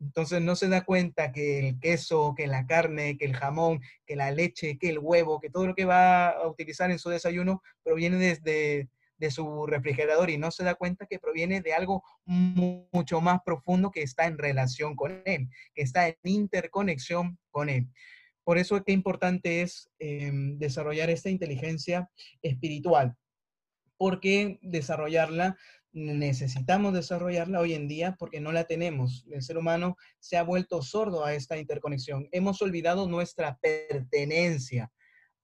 Entonces 0.00 0.40
no 0.40 0.56
se 0.56 0.68
da 0.68 0.86
cuenta 0.86 1.32
que 1.32 1.58
el 1.58 1.78
queso, 1.80 2.32
que 2.34 2.46
la 2.46 2.66
carne, 2.66 3.18
que 3.18 3.26
el 3.26 3.36
jamón, 3.36 3.82
que 4.06 4.16
la 4.16 4.30
leche, 4.30 4.78
que 4.78 4.88
el 4.88 5.00
huevo, 5.00 5.38
que 5.38 5.50
todo 5.50 5.66
lo 5.66 5.74
que 5.74 5.84
va 5.84 6.30
a 6.30 6.48
utilizar 6.48 6.90
en 6.90 6.98
su 6.98 7.10
desayuno 7.10 7.62
proviene 7.82 8.16
desde, 8.16 8.88
de 9.18 9.30
su 9.30 9.66
refrigerador 9.66 10.30
y 10.30 10.38
no 10.38 10.50
se 10.50 10.64
da 10.64 10.76
cuenta 10.76 11.04
que 11.04 11.18
proviene 11.18 11.60
de 11.60 11.74
algo 11.74 12.02
mucho 12.24 13.20
más 13.20 13.42
profundo 13.44 13.90
que 13.90 14.00
está 14.00 14.24
en 14.24 14.38
relación 14.38 14.96
con 14.96 15.20
él, 15.26 15.50
que 15.74 15.82
está 15.82 16.08
en 16.08 16.16
interconexión 16.22 17.38
con 17.50 17.68
él. 17.68 17.86
Por 18.44 18.58
eso 18.58 18.76
es 18.76 18.82
que 18.84 18.92
importante 18.92 19.62
es 19.62 19.90
em, 19.98 20.58
desarrollar 20.58 21.10
esta 21.10 21.30
inteligencia 21.30 22.10
espiritual, 22.42 23.16
porque 23.96 24.58
desarrollarla 24.62 25.56
necesitamos 25.94 26.92
desarrollarla 26.92 27.60
hoy 27.60 27.72
en 27.72 27.86
día 27.86 28.16
porque 28.18 28.40
no 28.40 28.50
la 28.52 28.64
tenemos. 28.64 29.24
El 29.30 29.42
ser 29.42 29.56
humano 29.56 29.96
se 30.18 30.36
ha 30.36 30.42
vuelto 30.42 30.82
sordo 30.82 31.24
a 31.24 31.34
esta 31.34 31.56
interconexión. 31.56 32.28
Hemos 32.32 32.60
olvidado 32.62 33.08
nuestra 33.08 33.58
pertenencia 33.58 34.90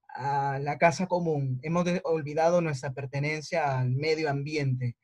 a 0.08 0.58
la 0.58 0.76
casa 0.76 1.06
común, 1.06 1.60
hemos 1.62 1.86
olvidado 2.02 2.60
nuestra 2.60 2.92
pertenencia 2.92 3.78
al 3.78 3.90
medio 3.90 4.28
ambiente. 4.28 4.96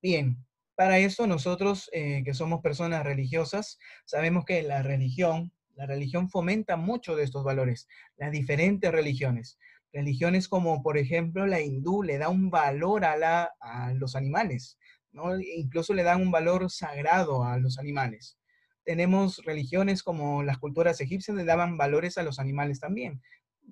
Bien, 0.00 0.38
para 0.74 0.98
eso 0.98 1.26
nosotros 1.26 1.90
eh, 1.92 2.22
que 2.24 2.32
somos 2.32 2.62
personas 2.62 3.04
religiosas, 3.04 3.78
sabemos 4.06 4.46
que 4.46 4.62
la 4.62 4.82
religión, 4.82 5.52
la 5.76 5.86
religión 5.86 6.28
fomenta 6.28 6.76
mucho 6.76 7.14
de 7.14 7.22
estos 7.22 7.44
valores, 7.44 7.86
las 8.16 8.32
diferentes 8.32 8.90
religiones. 8.90 9.58
Religiones 9.92 10.48
como 10.48 10.82
por 10.82 10.98
ejemplo 10.98 11.46
la 11.46 11.60
hindú 11.60 12.02
le 12.02 12.18
da 12.18 12.28
un 12.28 12.50
valor 12.50 13.04
a, 13.04 13.16
la, 13.16 13.52
a 13.60 13.92
los 13.92 14.16
animales, 14.16 14.78
¿no? 15.12 15.38
incluso 15.38 15.94
le 15.94 16.02
dan 16.02 16.20
un 16.20 16.30
valor 16.30 16.70
sagrado 16.70 17.44
a 17.44 17.58
los 17.58 17.78
animales 17.78 18.38
tenemos 18.84 19.38
religiones 19.38 20.04
como 20.04 20.44
las 20.44 20.58
culturas 20.58 21.00
egipcias 21.00 21.36
le 21.36 21.42
daban 21.42 21.76
valores 21.76 22.18
a 22.18 22.22
los 22.22 22.38
animales 22.38 22.78
también 22.78 23.20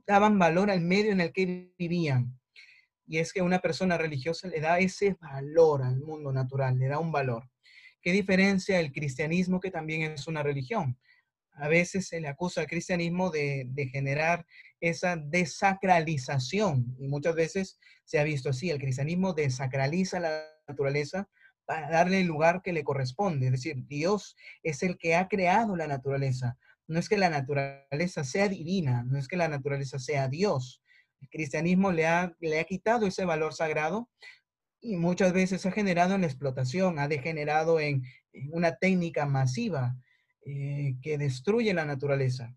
daban 0.07 0.39
valor 0.39 0.71
al 0.71 0.81
medio 0.81 1.13
en 1.13 1.21
el 1.21 1.33
que 1.33 1.73
vivían. 1.79 2.39
Y 3.07 3.19
es 3.19 3.33
que 3.33 3.43
una 3.43 3.61
persona 3.61 3.99
religiosa 3.99 4.49
le 4.49 4.61
da 4.61 4.79
ese 4.79 5.17
valor 5.21 5.83
al 5.83 6.01
mundo 6.01 6.33
natural, 6.33 6.79
le 6.79 6.89
da 6.89 6.99
un 6.99 7.13
valor. 7.13 7.49
¿Qué 8.01 8.13
diferencia 8.13 8.81
el 8.81 8.93
cristianismo, 8.93 9.61
que 9.61 9.71
también 9.71 10.13
es 10.13 10.27
una 10.27 10.43
religión? 10.43 10.99
A 11.55 11.69
veces 11.69 12.09
se 12.09 12.21
le 12.21 12.29
acusa 12.29 12.61
al 12.61 12.67
cristianismo 12.67 13.31
de, 13.31 13.69
generar 13.93 14.47
esa 14.81 15.17
desacralización 15.17 16.97
y 16.99 17.09
muchas 17.09 17.35
veces 17.35 17.79
se 18.05 18.19
ha 18.19 18.25
visto 18.25 18.51
así, 18.51 18.71
el 18.71 18.79
cristianismo 18.79 19.33
desacraliza 19.33 20.21
la 20.21 20.43
naturaleza 20.69 21.29
para 21.65 21.89
darle 21.89 22.21
el 22.21 22.27
lugar 22.27 22.61
que 22.63 22.73
le 22.73 22.85
corresponde. 22.85 23.47
Es 23.47 23.53
decir, 23.53 23.87
Dios 23.87 24.37
es 24.63 24.83
el 24.83 24.99
que 24.99 25.15
ha 25.15 25.29
creado 25.29 25.77
la 25.77 25.87
naturaleza 25.87 26.59
no 26.87 26.99
es 26.99 27.09
que 27.09 27.17
la 27.17 27.31
naturaleza 27.31 28.25
sea 28.25 28.49
divina, 28.49 29.05
no 29.05 29.19
es 29.19 29.29
que 29.29 29.37
la 29.37 29.49
naturaleza 29.49 29.99
sea 29.99 30.29
Dios. 30.29 30.83
El 31.21 31.29
cristianismo 31.29 31.93
le 31.93 32.07
ha, 32.07 32.35
le 32.41 32.61
ha 32.61 32.65
quitado 32.65 33.07
ese 33.07 33.25
valor 33.25 33.55
sagrado 33.55 34.11
y 34.81 34.97
muchas 34.97 35.33
veces 35.33 35.65
ha 35.65 35.73
generado 35.73 36.15
en 36.15 36.23
la 36.23 36.27
explotación, 36.27 36.99
ha 36.99 37.09
degenerado 37.09 37.81
en, 37.81 38.03
una 38.51 38.77
técnica 38.77 39.27
masiva 39.27 39.97
eh, 40.45 40.95
que 41.03 41.19
destruye 41.19 41.73
la 41.75 41.85
naturaleza. 41.85 42.57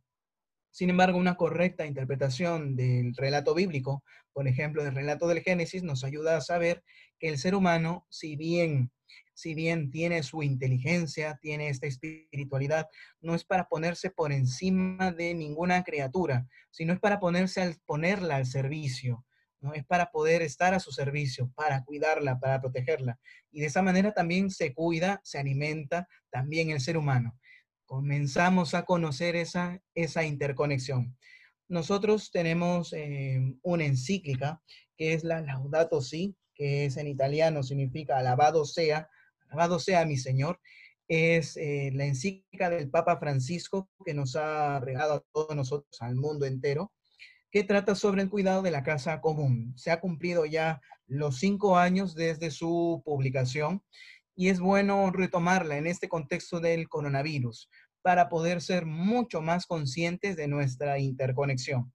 Sin 0.72 0.90
embargo, 0.90 1.18
una 1.18 1.36
correcta 1.36 1.86
interpretación 1.86 2.76
del 2.76 3.16
relato 3.16 3.56
bíblico, 3.56 4.04
por 4.34 4.48
ejemplo, 4.48 4.84
del 4.84 4.96
relato 4.96 5.28
del 5.28 5.42
Génesis, 5.42 5.84
nos 5.84 6.04
ayuda 6.04 6.38
a 6.38 6.42
saber 6.42 6.84
que 7.20 7.30
el 7.30 7.38
ser 7.38 7.56
humano, 7.56 8.06
si 8.10 8.36
bien 8.36 8.92
si 9.38 9.54
bien 9.54 9.92
tiene 9.92 10.24
su 10.24 10.42
inteligencia, 10.42 11.38
tiene 11.40 11.70
esta 11.70 11.86
espiritualidad, 11.86 12.88
no 13.22 13.36
es 13.36 13.46
para 13.46 13.68
ponerse 13.68 14.10
por 14.10 14.32
encima 14.32 15.12
de 15.12 15.36
ninguna 15.36 15.84
criatura, 15.84 16.48
sino 16.72 16.92
es 16.92 17.00
para 17.00 17.20
ponerse 17.20 17.62
al, 17.62 17.76
ponerla 17.86 18.38
al 18.38 18.48
servicio, 18.48 19.28
¿no? 19.62 19.76
Es 19.76 19.86
para 19.86 20.10
poder 20.10 20.42
estar 20.42 20.74
a 20.74 20.80
su 20.80 20.92
servicio, 20.92 21.52
para 21.56 21.84
cuidarla, 21.84 22.40
para 22.40 22.60
protegerla. 22.60 23.20
Y 23.52 23.60
de 23.60 23.68
esa 23.68 23.84
manera 23.84 24.12
también 24.12 24.50
se 24.50 24.74
cuida, 24.74 25.22
se 25.24 25.38
alimenta 25.38 26.08
también 26.32 26.72
el 26.72 26.80
ser 26.80 26.98
humano. 26.98 27.38
Comenzamos 27.88 28.74
a 28.74 28.84
conocer 28.84 29.38
esa, 29.38 29.82
esa 29.96 30.26
interconexión. 30.26 31.18
Nosotros 31.70 32.32
tenemos 32.32 32.92
eh, 32.92 33.56
una 33.62 33.86
encíclica 33.86 34.62
que 34.98 35.14
es 35.14 35.24
la 35.24 35.42
Laudato 35.42 36.02
Si, 36.02 36.36
que 36.54 36.86
es 36.86 36.98
en 36.98 37.08
italiano, 37.08 37.64
significa 37.64 38.18
alabado 38.18 38.66
sea, 38.66 39.10
alabado 39.48 39.80
sea 39.80 40.06
mi 40.06 40.18
Señor. 40.18 40.60
Es 41.08 41.56
eh, 41.56 41.92
la 41.94 42.06
encíclica 42.06 42.70
del 42.70 42.90
Papa 42.90 43.20
Francisco 43.20 43.90
que 44.06 44.14
nos 44.14 44.36
ha 44.36 44.82
regado 44.82 45.14
a 45.14 45.24
todos 45.32 45.56
nosotros, 45.56 46.02
al 46.02 46.16
mundo 46.16 46.46
entero, 46.46 46.92
que 47.52 47.64
trata 47.64 47.96
sobre 47.96 48.22
el 48.22 48.30
cuidado 48.30 48.64
de 48.64 48.72
la 48.72 48.84
casa 48.84 49.22
común. 49.22 49.74
Se 49.78 49.92
ha 49.92 50.02
cumplido 50.02 50.46
ya 50.46 50.82
los 51.06 51.40
cinco 51.40 51.78
años 51.78 52.16
desde 52.16 52.52
su 52.52 53.02
publicación 53.06 53.82
y 54.38 54.50
es 54.50 54.60
bueno 54.60 55.12
retomarla 55.12 55.78
en 55.78 55.88
este 55.88 56.08
contexto 56.08 56.60
del 56.60 56.88
coronavirus 56.88 57.70
para 58.04 58.30
poder 58.30 58.62
ser 58.62 58.86
mucho 58.86 59.42
más 59.42 59.66
conscientes 59.66 60.38
de 60.38 60.48
nuestra 60.48 61.00
interconexión. 61.00 61.92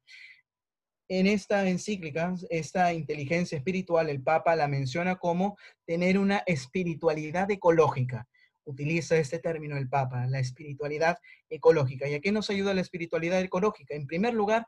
En 1.09 1.29
esta 1.29 1.69
encíclica, 1.69 2.35
esta 2.51 2.93
inteligencia 2.93 3.57
espiritual, 3.57 4.09
el 4.09 4.23
Papa 4.23 4.57
la 4.57 4.67
menciona 4.67 5.17
como 5.17 5.57
tener 5.87 6.19
una 6.19 6.43
espiritualidad 6.47 7.49
ecológica. 7.51 8.29
Utiliza 8.65 9.17
este 9.17 9.39
término 9.39 9.77
el 9.77 9.89
Papa, 9.89 10.27
la 10.27 10.41
espiritualidad 10.41 11.19
ecológica. 11.49 12.09
¿Y 12.09 12.15
a 12.15 12.21
qué 12.21 12.33
nos 12.33 12.51
ayuda 12.51 12.75
la 12.75 12.81
espiritualidad 12.81 13.41
ecológica? 13.41 13.95
En 13.95 14.07
primer 14.07 14.35
lugar, 14.35 14.67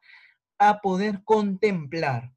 a 0.59 0.81
poder 0.81 1.23
contemplar. 1.25 2.33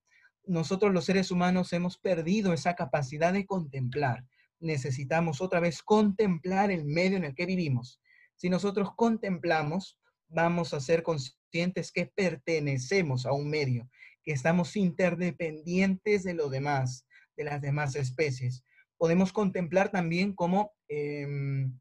Nosotros 0.46 0.92
los 0.94 1.06
seres 1.06 1.30
humanos 1.30 1.74
hemos 1.74 2.00
perdido 2.00 2.54
esa 2.54 2.76
capacidad 2.76 3.34
de 3.34 3.46
contemplar. 3.46 4.24
Necesitamos 4.60 5.42
otra 5.42 5.60
vez 5.60 5.82
contemplar 5.84 6.72
el 6.72 6.86
medio 6.86 7.18
en 7.18 7.24
el 7.24 7.36
que 7.36 7.46
vivimos. 7.46 8.02
Si 8.36 8.50
nosotros 8.50 8.90
contemplamos, 8.96 10.00
vamos 10.30 10.74
a 10.74 10.80
ser 10.80 11.04
conscientes 11.04 11.92
que 11.92 12.06
pertenecemos 12.08 13.26
a 13.26 13.34
un 13.34 13.50
medio, 13.50 13.90
que 14.24 14.32
estamos 14.32 14.76
interdependientes 14.76 16.24
de 16.24 16.34
lo 16.34 16.50
demás, 16.50 17.06
de 17.36 17.44
las 17.44 17.62
demás 17.62 17.96
especies. 17.96 18.64
Podemos 18.98 19.32
contemplar 19.32 19.90
también 19.90 20.34
cómo, 20.34 20.74
em, 20.88 21.80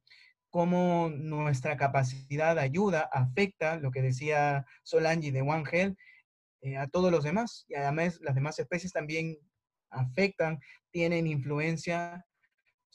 cómo 0.51 1.09
nuestra 1.11 1.77
capacidad 1.77 2.55
de 2.55 2.63
ayuda 2.63 3.09
afecta, 3.13 3.77
lo 3.79 3.91
que 3.91 4.03
decía 4.03 4.65
Solange 4.83 5.33
de 5.33 5.43
One 5.43 5.65
Health, 5.71 5.99
eh, 6.63 6.77
a 6.77 6.87
todos 6.89 7.11
los 7.11 7.25
demás. 7.25 7.65
Y 7.69 7.75
además 7.75 8.19
las 8.21 8.35
demás 8.35 8.59
especies 8.59 8.93
también 8.93 9.39
afectan, 9.91 10.59
tienen 10.91 11.27
influencia 11.27 12.26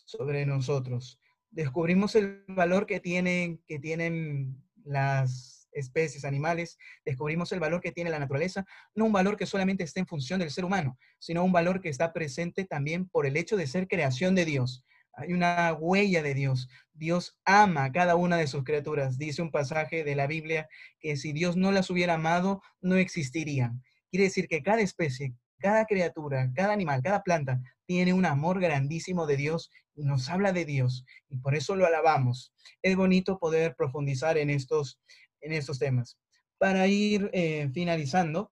sobre 0.06 0.46
nosotros. 0.46 1.20
Descubrimos 1.50 2.16
el 2.16 2.44
valor 2.48 2.86
que 2.86 3.00
tienen, 3.00 3.62
que 3.68 3.80
tienen 3.80 4.64
las 4.84 5.70
especies 5.74 6.26
animales, 6.26 6.78
descubrimos 7.06 7.52
el 7.52 7.60
valor 7.60 7.82
que 7.82 7.92
tiene 7.92 8.10
la 8.10 8.20
naturaleza, 8.20 8.66
no 8.96 9.06
un 9.06 9.14
valor 9.14 9.38
que 9.38 9.46
solamente 9.46 9.84
está 9.84 10.00
en 10.00 10.08
función 10.08 10.40
del 10.40 10.52
ser 10.52 10.66
humano, 10.66 10.98
sino 11.20 11.44
un 11.44 11.52
valor 11.52 11.82
que 11.82 11.90
está 11.90 12.14
presente 12.14 12.66
también 12.66 13.08
por 13.08 13.26
el 13.26 13.38
hecho 13.38 13.58
de 13.58 13.68
ser 13.68 13.88
creación 13.88 14.36
de 14.36 14.46
Dios. 14.46 14.86
Hay 15.14 15.34
una 15.34 15.74
huella 15.74 16.24
de 16.24 16.34
Dios. 16.34 16.70
Dios 16.94 17.38
ama 17.46 17.86
a 17.86 17.92
cada 17.92 18.16
una 18.16 18.38
de 18.38 18.48
sus 18.48 18.64
criaturas. 18.64 19.18
Dice 19.18 19.42
un 19.42 19.52
pasaje 19.52 20.04
de 20.04 20.16
la 20.16 20.28
Biblia 20.28 20.70
que 21.00 21.18
si 21.18 21.34
Dios 21.34 21.58
no 21.58 21.72
las 21.72 21.90
hubiera 21.90 22.14
amado, 22.14 22.62
no 22.80 22.96
existirían. 22.96 23.84
Quiere 24.10 24.26
decir 24.26 24.48
que 24.48 24.64
cada 24.64 24.82
especie, 24.82 25.34
cada 25.60 25.86
criatura, 25.86 26.50
cada 26.56 26.74
animal, 26.74 27.02
cada 27.04 27.24
planta 27.24 27.62
tiene 27.92 28.14
un 28.14 28.26
amor 28.26 28.62
grandísimo 28.62 29.28
de 29.28 29.36
Dios 29.36 29.70
y 29.96 30.04
nos 30.06 30.30
habla 30.30 30.54
de 30.54 30.64
Dios 30.64 31.04
y 31.28 31.36
por 31.36 31.56
eso 31.56 31.76
lo 31.76 31.86
alabamos. 31.86 32.54
Es 32.82 32.96
bonito 32.96 33.38
poder 33.38 33.76
profundizar 33.76 34.38
en 34.38 34.50
estos, 34.50 35.02
en 35.42 35.52
estos 35.52 35.78
temas. 35.78 36.18
Para 36.58 36.88
ir 36.88 37.30
eh, 37.34 37.70
finalizando, 37.74 38.50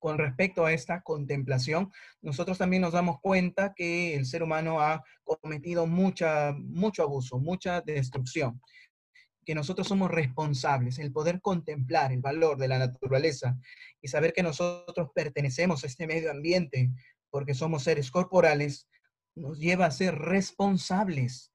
con 0.00 0.18
respecto 0.18 0.66
a 0.66 0.72
esta 0.72 1.00
contemplación, 1.02 1.92
nosotros 2.22 2.58
también 2.58 2.82
nos 2.82 2.92
damos 2.92 3.20
cuenta 3.20 3.72
que 3.72 4.16
el 4.16 4.26
ser 4.26 4.42
humano 4.42 4.80
ha 4.80 5.04
cometido 5.22 5.86
mucha, 5.86 6.56
mucho 6.58 7.04
abuso, 7.04 7.38
mucha 7.38 7.82
destrucción, 7.82 8.60
que 9.46 9.54
nosotros 9.54 9.86
somos 9.86 10.10
responsables, 10.10 10.98
el 10.98 11.12
poder 11.12 11.40
contemplar 11.40 12.10
el 12.10 12.20
valor 12.20 12.58
de 12.58 12.66
la 12.66 12.80
naturaleza 12.80 13.56
y 14.02 14.08
saber 14.08 14.32
que 14.32 14.42
nosotros 14.42 15.10
pertenecemos 15.14 15.84
a 15.84 15.86
este 15.86 16.08
medio 16.08 16.32
ambiente 16.32 16.90
porque 17.34 17.54
somos 17.54 17.82
seres 17.82 18.12
corporales, 18.12 18.88
nos 19.34 19.58
lleva 19.58 19.86
a 19.86 19.90
ser 19.90 20.14
responsables. 20.14 21.52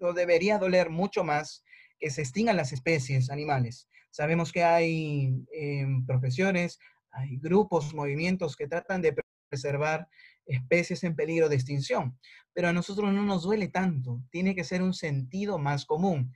Nos 0.00 0.14
debería 0.14 0.56
doler 0.56 0.88
mucho 0.88 1.22
más 1.22 1.66
que 1.98 2.08
se 2.08 2.22
extingan 2.22 2.56
las 2.56 2.72
especies 2.72 3.28
animales. 3.28 3.90
Sabemos 4.10 4.52
que 4.52 4.64
hay 4.64 5.44
em, 5.52 6.06
profesiones, 6.06 6.78
hay 7.10 7.36
grupos, 7.40 7.92
movimientos 7.92 8.56
que 8.56 8.68
tratan 8.68 9.02
de 9.02 9.14
preservar 9.50 10.08
especies 10.46 11.04
en 11.04 11.14
peligro 11.14 11.50
de 11.50 11.56
extinción, 11.56 12.18
pero 12.54 12.68
a 12.68 12.72
nosotros 12.72 13.12
no 13.12 13.22
nos 13.22 13.42
duele 13.42 13.68
tanto, 13.68 14.22
tiene 14.30 14.54
que 14.54 14.64
ser 14.64 14.82
un 14.82 14.94
sentido 14.94 15.58
más 15.58 15.84
común, 15.84 16.32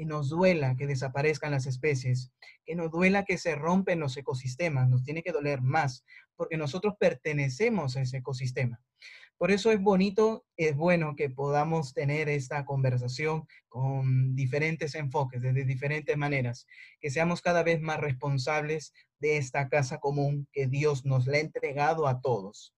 que 0.00 0.06
nos 0.06 0.30
duela 0.30 0.76
que 0.76 0.86
desaparezcan 0.86 1.50
las 1.50 1.66
especies, 1.66 2.32
que 2.64 2.74
nos 2.74 2.90
duela 2.90 3.26
que 3.26 3.36
se 3.36 3.54
rompen 3.54 4.00
los 4.00 4.16
ecosistemas, 4.16 4.88
nos 4.88 5.04
tiene 5.04 5.22
que 5.22 5.30
doler 5.30 5.60
más, 5.60 6.06
porque 6.36 6.56
nosotros 6.56 6.94
pertenecemos 6.98 7.98
a 7.98 8.00
ese 8.00 8.16
ecosistema. 8.16 8.80
Por 9.36 9.50
eso 9.50 9.70
es 9.70 9.78
bonito, 9.78 10.46
es 10.56 10.74
bueno 10.74 11.16
que 11.16 11.28
podamos 11.28 11.92
tener 11.92 12.30
esta 12.30 12.64
conversación 12.64 13.46
con 13.68 14.34
diferentes 14.34 14.94
enfoques, 14.94 15.42
desde 15.42 15.66
diferentes 15.66 16.16
maneras, 16.16 16.66
que 16.98 17.10
seamos 17.10 17.42
cada 17.42 17.62
vez 17.62 17.82
más 17.82 18.00
responsables 18.00 18.94
de 19.18 19.36
esta 19.36 19.68
casa 19.68 19.98
común 19.98 20.48
que 20.50 20.66
Dios 20.66 21.04
nos 21.04 21.26
la 21.26 21.36
ha 21.36 21.40
entregado 21.40 22.06
a 22.06 22.22
todos. 22.22 22.74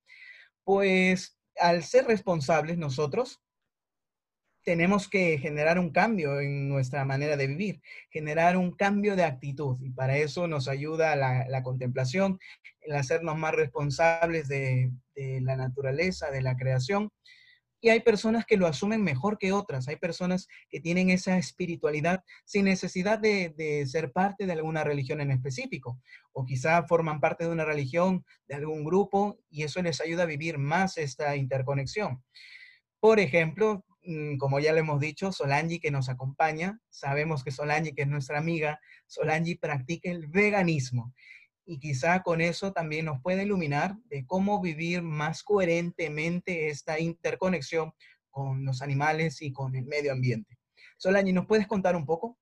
Pues 0.65 1.39
al 1.61 1.85
ser 1.85 2.05
responsables 2.07 2.79
nosotros, 2.79 3.41
tenemos 4.65 5.09
que 5.09 5.39
generar 5.39 5.79
un 5.79 5.91
cambio 5.91 6.41
en 6.41 6.69
nuestra 6.69 7.05
manera 7.05 7.37
de 7.37 7.47
vivir, 7.47 7.83
generar 8.11 8.57
un 8.57 8.73
cambio 8.73 9.17
de 9.17 9.25
actitud. 9.25 9.77
Y 9.81 9.91
para 9.91 10.17
eso 10.17 10.47
nos 10.47 10.69
ayuda 10.69 11.17
la, 11.17 11.63
contemplación, 11.63 12.39
el 12.81 12.95
hacernos 12.95 13.37
más 13.37 13.55
responsables 13.55 14.49
de, 14.49 14.93
la 15.17 15.57
naturaleza, 15.57 16.31
de 16.31 16.43
la 16.43 16.57
creación. 16.57 17.11
Y 17.85 17.89
hay 17.89 17.99
personas 17.99 18.45
que 18.47 18.57
lo 18.57 18.69
asumen 18.69 19.03
mejor 19.03 19.39
que 19.39 19.53
otras. 19.53 19.89
Hay 19.89 19.97
personas 19.97 20.47
que 20.69 20.81
tienen 20.81 21.11
esa 21.11 21.37
espiritualidad 21.37 22.23
sin 22.45 22.67
necesidad 22.67 23.19
de, 23.19 23.53
de, 23.57 23.85
ser 23.87 24.13
parte 24.13 24.47
de 24.47 24.53
alguna 24.53 24.85
religión 24.85 25.21
en 25.21 25.33
específico. 25.33 25.99
O 26.33 26.45
quizá 26.45 26.85
forman 26.87 27.19
parte 27.19 27.45
de 27.45 27.51
una 27.51 27.65
religión, 27.65 28.25
de 28.47 28.55
algún 28.55 28.85
grupo, 28.85 29.41
y 29.51 29.65
eso 29.65 29.83
les 29.83 30.01
ayuda 30.01 30.23
a 30.23 30.27
vivir 30.27 30.59
más 30.59 30.97
esta 30.97 31.35
interconexión. 31.35 32.23
Por 33.01 33.19
ejemplo, 33.19 33.85
como 34.39 34.59
ya 34.59 34.73
le 34.73 34.81
hemos 34.81 35.01
dicho, 35.01 35.33
Solangi 35.33 35.79
que 35.79 35.91
nos 35.91 36.09
acompaña, 36.09 36.81
sabemos 36.91 37.45
que 37.45 37.51
Solangi, 37.51 37.93
que 37.93 38.03
es 38.03 38.09
nuestra 38.09 38.39
amiga, 38.39 38.81
Solangi 39.07 39.55
practica 39.57 40.11
el 40.11 40.27
veganismo 40.27 41.15
y 41.65 41.79
quizá 41.79 42.23
con 42.23 42.41
eso 42.41 42.73
también 42.73 43.05
nos 43.05 43.21
puede 43.23 43.45
iluminar 43.45 43.97
de 44.07 44.27
cómo 44.27 44.61
vivir 44.61 45.03
más 45.03 45.43
coherentemente 45.43 46.69
esta 46.69 46.99
interconexión 46.99 47.93
con 48.31 48.65
los 48.65 48.83
animales 48.83 49.43
y 49.43 49.53
con 49.53 49.77
el 49.77 49.85
medio 49.85 50.13
ambiente. 50.13 50.59
Solangi, 50.97 51.33
¿nos 51.33 51.47
puedes 51.47 51.67
contar 51.67 51.95
un 51.95 52.07
poco? 52.07 52.39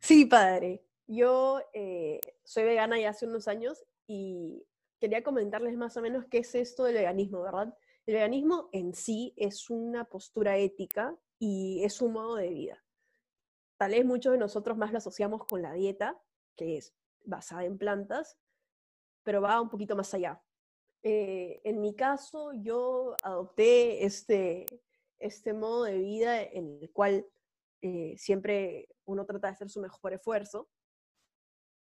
Sí, 0.00 0.24
padre. 0.24 0.82
Yo 1.06 1.60
eh, 1.74 2.20
soy 2.44 2.64
vegana 2.64 2.98
ya 2.98 3.10
hace 3.10 3.26
unos 3.26 3.48
años 3.48 3.84
y 4.06 4.64
quería 5.00 5.22
comentarles 5.22 5.76
más 5.76 5.96
o 5.96 6.02
menos 6.02 6.24
qué 6.30 6.38
es 6.38 6.54
esto 6.54 6.84
del 6.84 6.94
veganismo, 6.94 7.42
¿verdad? 7.42 7.74
El 8.08 8.14
veganismo 8.14 8.70
en 8.72 8.94
sí 8.94 9.34
es 9.36 9.68
una 9.68 10.06
postura 10.06 10.56
ética 10.56 11.14
y 11.38 11.84
es 11.84 12.00
un 12.00 12.14
modo 12.14 12.36
de 12.36 12.48
vida. 12.48 12.82
Tal 13.76 13.90
vez 13.90 14.02
muchos 14.02 14.32
de 14.32 14.38
nosotros 14.38 14.78
más 14.78 14.92
lo 14.92 14.96
asociamos 14.96 15.44
con 15.44 15.60
la 15.60 15.74
dieta, 15.74 16.18
que 16.56 16.78
es 16.78 16.94
basada 17.26 17.66
en 17.66 17.76
plantas, 17.76 18.38
pero 19.24 19.42
va 19.42 19.60
un 19.60 19.68
poquito 19.68 19.94
más 19.94 20.14
allá. 20.14 20.42
Eh, 21.02 21.60
en 21.64 21.82
mi 21.82 21.94
caso, 21.94 22.54
yo 22.54 23.14
adopté 23.22 24.06
este, 24.06 24.64
este 25.18 25.52
modo 25.52 25.84
de 25.84 25.98
vida 25.98 26.42
en 26.42 26.78
el 26.80 26.90
cual 26.90 27.26
eh, 27.82 28.14
siempre 28.16 28.88
uno 29.04 29.26
trata 29.26 29.48
de 29.48 29.52
hacer 29.52 29.68
su 29.68 29.82
mejor 29.82 30.14
esfuerzo, 30.14 30.70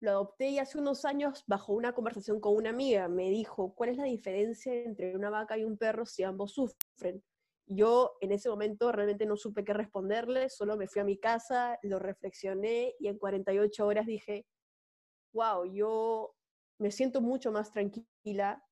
lo 0.00 0.10
adopté 0.10 0.48
y 0.48 0.58
hace 0.58 0.78
unos 0.78 1.04
años, 1.04 1.44
bajo 1.46 1.72
una 1.72 1.94
conversación 1.94 2.40
con 2.40 2.54
una 2.54 2.70
amiga, 2.70 3.08
me 3.08 3.30
dijo, 3.30 3.74
¿cuál 3.74 3.90
es 3.90 3.96
la 3.96 4.04
diferencia 4.04 4.74
entre 4.74 5.16
una 5.16 5.30
vaca 5.30 5.56
y 5.56 5.64
un 5.64 5.78
perro 5.78 6.04
si 6.04 6.22
ambos 6.22 6.52
sufren? 6.52 7.22
Yo 7.66 8.16
en 8.20 8.30
ese 8.32 8.48
momento 8.48 8.92
realmente 8.92 9.26
no 9.26 9.36
supe 9.36 9.64
qué 9.64 9.72
responderle, 9.72 10.48
solo 10.50 10.76
me 10.76 10.86
fui 10.86 11.00
a 11.00 11.04
mi 11.04 11.18
casa, 11.18 11.78
lo 11.82 11.98
reflexioné 11.98 12.94
y 13.00 13.08
en 13.08 13.18
48 13.18 13.86
horas 13.86 14.06
dije, 14.06 14.46
wow, 15.32 15.64
yo 15.64 16.34
me 16.78 16.90
siento 16.90 17.20
mucho 17.20 17.50
más 17.50 17.72
tranquila 17.72 18.62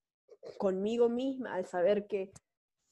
conmigo 0.58 1.08
misma 1.08 1.54
al 1.54 1.66
saber 1.66 2.06
que 2.06 2.32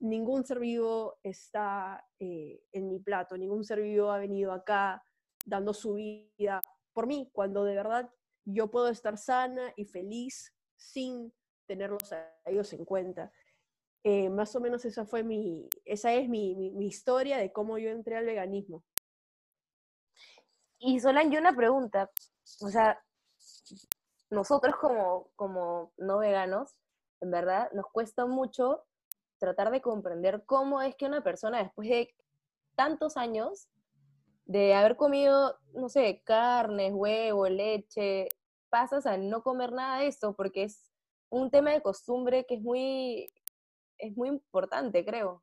ningún 0.01 0.45
ser 0.45 0.59
vivo 0.59 1.19
está 1.23 2.05
eh, 2.19 2.61
en 2.73 2.89
mi 2.89 2.99
plato, 2.99 3.37
ningún 3.37 3.65
ser 3.65 3.81
vivo 3.81 4.11
ha 4.11 4.19
venido 4.19 4.53
acá 4.53 5.05
dando 5.45 5.73
su 5.73 5.95
vida 5.95 6.61
por 6.93 7.07
mí, 7.07 7.31
cuando 7.33 7.65
de 7.65 7.75
verdad 7.75 8.11
yo 8.45 8.71
puedo 8.71 8.89
estar 8.89 9.17
sana 9.19 9.73
y 9.77 9.85
feliz 9.85 10.53
sin 10.77 11.33
tenerlos 11.67 12.13
a 12.13 12.33
ellos 12.45 12.73
en 12.73 12.85
cuenta. 12.85 13.33
Eh, 14.05 14.29
más 14.31 14.55
o 14.57 14.61
menos 14.61 14.85
esa 14.85 15.07
fue 15.07 15.23
mi, 15.23 15.69
esa 15.85 16.13
es 16.13 16.29
mi, 16.29 16.73
mi, 16.73 16.87
historia 16.87 17.39
de 17.39 17.53
cómo 17.53 17.79
yo 17.79 17.91
entré 17.91 18.17
al 18.17 18.27
veganismo. 18.27 18.85
Y 20.79 20.99
Solan, 20.99 21.31
yo 21.31 21.39
una 21.39 21.55
pregunta, 21.55 22.11
o 22.61 22.69
sea, 22.69 23.01
nosotros 24.31 24.75
como, 24.81 25.31
como 25.37 25.93
no 25.99 26.19
veganos, 26.19 26.75
en 27.21 27.31
verdad, 27.31 27.71
nos 27.73 27.87
cuesta 27.93 28.27
mucho 28.27 28.85
tratar 29.39 29.71
de 29.71 29.81
comprender 29.81 30.43
cómo 30.47 30.83
es 30.83 30.97
que 30.97 31.07
una 31.07 31.23
persona 31.23 31.63
después 31.63 31.89
de 31.89 32.13
tantos 32.75 33.17
años 33.17 33.69
de 34.45 34.75
haber 34.75 34.97
comido, 34.97 35.59
no 35.75 35.89
sé, 35.89 36.23
carnes, 36.25 36.93
huevo, 36.95 37.49
leche, 37.49 38.29
pasas 38.69 39.07
a 39.07 39.17
no 39.17 39.43
comer 39.43 39.73
nada 39.73 40.01
de 40.01 40.07
esto 40.07 40.35
porque 40.35 40.65
es 40.65 40.91
un 41.31 41.51
tema 41.51 41.73
de 41.73 41.83
costumbre 41.83 42.45
que 42.47 42.57
es 42.57 42.63
muy, 42.63 43.33
es 43.99 44.17
muy 44.17 44.29
importante, 44.29 45.05
creo. 45.05 45.43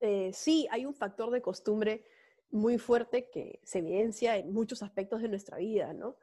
Eh, 0.00 0.32
sí, 0.32 0.66
hay 0.70 0.84
un 0.86 0.94
factor 0.94 1.30
de 1.30 1.40
costumbre 1.40 2.04
muy 2.50 2.78
fuerte 2.78 3.30
que 3.30 3.60
se 3.64 3.78
evidencia 3.78 4.36
en 4.36 4.52
muchos 4.52 4.82
aspectos 4.82 5.22
de 5.22 5.28
nuestra 5.28 5.56
vida, 5.56 5.92
¿no? 5.92 6.16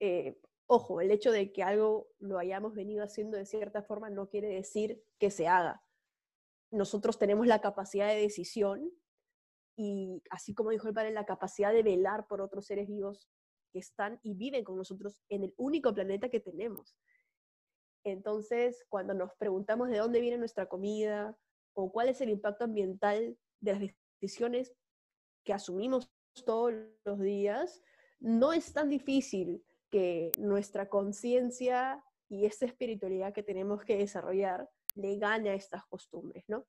Eh, 0.00 0.38
ojo, 0.66 1.00
el 1.00 1.10
hecho 1.10 1.32
de 1.32 1.52
que 1.52 1.62
algo 1.62 2.08
lo 2.18 2.38
hayamos 2.38 2.74
venido 2.74 3.04
haciendo 3.04 3.36
de 3.36 3.46
cierta 3.46 3.82
forma 3.82 4.10
no 4.10 4.28
quiere 4.28 4.48
decir 4.48 5.02
que 5.18 5.30
se 5.30 5.48
haga. 5.48 5.82
Nosotros 6.70 7.18
tenemos 7.18 7.46
la 7.46 7.60
capacidad 7.60 8.08
de 8.08 8.20
decisión 8.20 8.92
y 9.76 10.22
así 10.30 10.54
como 10.54 10.70
dijo 10.70 10.88
el 10.88 10.94
padre, 10.94 11.10
la 11.10 11.26
capacidad 11.26 11.72
de 11.72 11.82
velar 11.82 12.26
por 12.26 12.40
otros 12.40 12.66
seres 12.66 12.88
vivos 12.88 13.28
que 13.72 13.78
están 13.78 14.18
y 14.22 14.34
viven 14.34 14.64
con 14.64 14.76
nosotros 14.76 15.22
en 15.28 15.44
el 15.44 15.54
único 15.58 15.92
planeta 15.92 16.30
que 16.30 16.40
tenemos. 16.40 16.96
Entonces, 18.04 18.84
cuando 18.88 19.14
nos 19.14 19.34
preguntamos 19.34 19.88
de 19.90 19.98
dónde 19.98 20.20
viene 20.20 20.38
nuestra 20.38 20.66
comida 20.66 21.36
o 21.74 21.92
cuál 21.92 22.08
es 22.08 22.20
el 22.20 22.30
impacto 22.30 22.64
ambiental 22.64 23.36
de 23.60 23.72
las 23.72 23.94
decisiones 24.20 24.72
que 25.44 25.52
asumimos 25.52 26.10
todos 26.44 26.72
los 27.04 27.20
días, 27.20 27.82
no 28.18 28.52
es 28.52 28.72
tan 28.72 28.88
difícil 28.88 29.62
que 29.90 30.32
nuestra 30.38 30.88
conciencia 30.88 32.02
y 32.28 32.46
esta 32.46 32.64
espiritualidad 32.64 33.32
que 33.32 33.42
tenemos 33.42 33.84
que 33.84 33.98
desarrollar 33.98 34.68
le 34.94 35.18
gane 35.18 35.50
a 35.50 35.54
estas 35.54 35.84
costumbres, 35.86 36.44
¿no? 36.48 36.66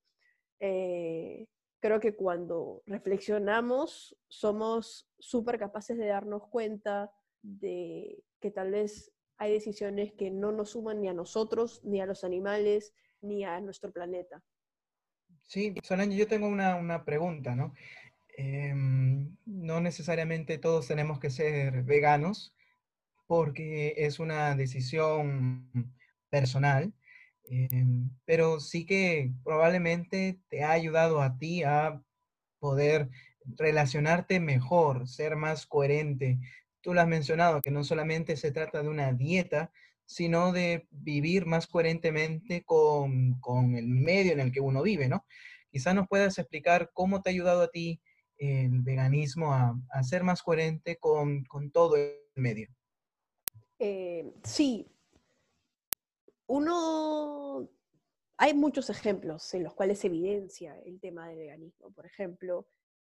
Eh, 0.60 1.48
creo 1.80 2.00
que 2.00 2.16
cuando 2.16 2.84
reflexionamos 2.86 4.18
somos 4.28 5.10
súper 5.20 5.60
capaces 5.60 5.98
de 5.98 6.08
darnos 6.08 6.48
cuenta 6.48 7.12
de 7.42 8.24
que 8.40 8.52
tal 8.52 8.72
vez 8.72 9.12
hay 9.38 9.54
decisiones 9.54 10.14
que 10.14 10.32
no 10.32 10.52
nos 10.52 10.72
suman 10.72 11.02
ni 11.02 11.08
a 11.08 11.14
nosotros, 11.14 11.82
ni 11.84 12.02
a 12.02 12.06
los 12.06 12.24
animales, 12.24 12.94
ni 13.22 13.44
a 13.44 13.60
nuestro 13.62 13.92
planeta. 13.92 14.44
Sí, 15.44 15.76
Solange, 15.84 16.18
yo 16.18 16.28
tengo 16.28 16.48
una, 16.48 17.06
pregunta, 17.06 17.56
¿no? 17.56 17.74
Em, 18.36 19.36
no 19.46 19.80
necesariamente 19.82 20.58
todos 20.58 20.88
tenemos 20.88 21.20
que 21.20 21.30
ser 21.30 21.84
veganos 21.84 22.54
porque 23.26 23.94
es 23.98 24.20
una 24.20 24.56
decisión 24.56 25.72
personal, 26.30 26.94
Em, 27.50 28.10
pero 28.26 28.60
sí 28.60 28.86
que 28.86 29.32
probablemente 29.44 30.40
te 30.50 30.64
ha 30.64 30.72
ayudado 30.72 31.22
a 31.22 31.38
ti 31.38 31.64
a 31.64 32.02
poder 32.60 33.10
relacionarte 33.46 34.40
mejor, 34.40 35.08
ser 35.08 35.36
más 35.36 35.66
coherente. 35.66 36.40
Tú 36.82 36.94
lo 36.94 37.02
has 37.02 37.08
mencionado, 37.08 37.62
que 37.62 37.72
no 37.72 37.84
solamente 37.84 38.36
se 38.36 38.52
trata 38.52 38.82
de 38.82 38.90
una 38.90 39.14
dieta, 39.14 39.72
sino 40.06 40.52
de 40.52 40.88
vivir 40.90 41.46
más 41.46 41.68
coherentemente 41.68 42.64
con, 42.66 43.40
el 43.76 43.88
medio 43.88 44.34
en 44.34 44.40
el 44.40 44.52
que 44.52 44.62
uno 44.62 44.82
vive, 44.82 45.08
¿no? 45.08 45.26
Quizás 45.70 45.96
nos 45.96 46.08
puedas 46.08 46.38
explicar 46.40 46.92
cómo 46.94 47.22
te 47.22 47.30
ha 47.30 47.34
ayudado 47.34 47.62
a 47.62 47.70
ti 47.70 48.02
el 48.38 48.82
veganismo 48.82 49.54
a, 49.54 49.76
ser 50.04 50.24
más 50.24 50.42
coherente 50.42 50.98
con, 50.98 51.46
todo 51.74 51.98
el 51.98 52.14
medio. 52.36 52.70
Eh, 53.80 54.32
sí, 54.44 54.88
uno, 56.48 57.70
hay 58.38 58.54
muchos 58.54 58.90
ejemplos 58.90 59.54
en 59.54 59.64
los 59.64 59.74
cuales 59.74 60.00
se 60.00 60.08
evidencia 60.08 60.80
el 60.86 61.00
tema 61.00 61.28
del 61.28 61.38
veganismo. 61.38 61.92
Por 61.92 62.06
ejemplo, 62.06 62.68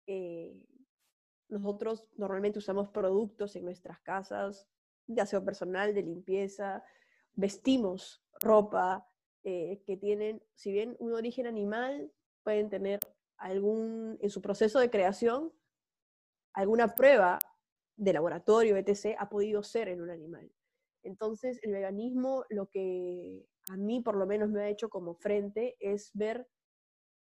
eh, 0.07 0.55
nosotros 1.49 2.09
normalmente 2.16 2.59
usamos 2.59 2.88
productos 2.90 3.57
en 3.57 3.64
nuestras 3.64 4.01
casas 4.01 4.69
de 5.07 5.21
aseo 5.21 5.45
personal, 5.45 5.95
de 5.95 6.03
limpieza, 6.03 6.85
vestimos 7.35 8.23
ropa 8.40 9.09
eh, 9.43 9.83
que 9.87 9.97
tienen, 9.97 10.43
si 10.55 10.73
bien 10.73 10.97
un 10.99 11.12
origen 11.12 11.47
animal, 11.47 12.12
pueden 12.43 12.69
tener 12.69 13.01
algún, 13.37 14.19
en 14.21 14.31
su 14.31 14.40
proceso 14.40 14.79
de 14.79 14.90
creación, 14.90 15.53
alguna 16.53 16.95
prueba 16.95 17.38
de 17.97 18.12
laboratorio, 18.12 18.77
etc., 18.77 19.16
ha 19.19 19.29
podido 19.29 19.62
ser 19.62 19.88
en 19.88 20.01
un 20.01 20.11
animal. 20.11 20.51
Entonces, 21.03 21.59
el 21.63 21.73
veganismo 21.73 22.45
lo 22.49 22.67
que 22.67 23.47
a 23.71 23.77
mí 23.77 24.01
por 24.01 24.17
lo 24.17 24.27
menos 24.27 24.51
me 24.51 24.63
ha 24.63 24.69
hecho 24.69 24.89
como 24.89 25.15
frente 25.15 25.77
es 25.81 26.11
ver 26.15 26.49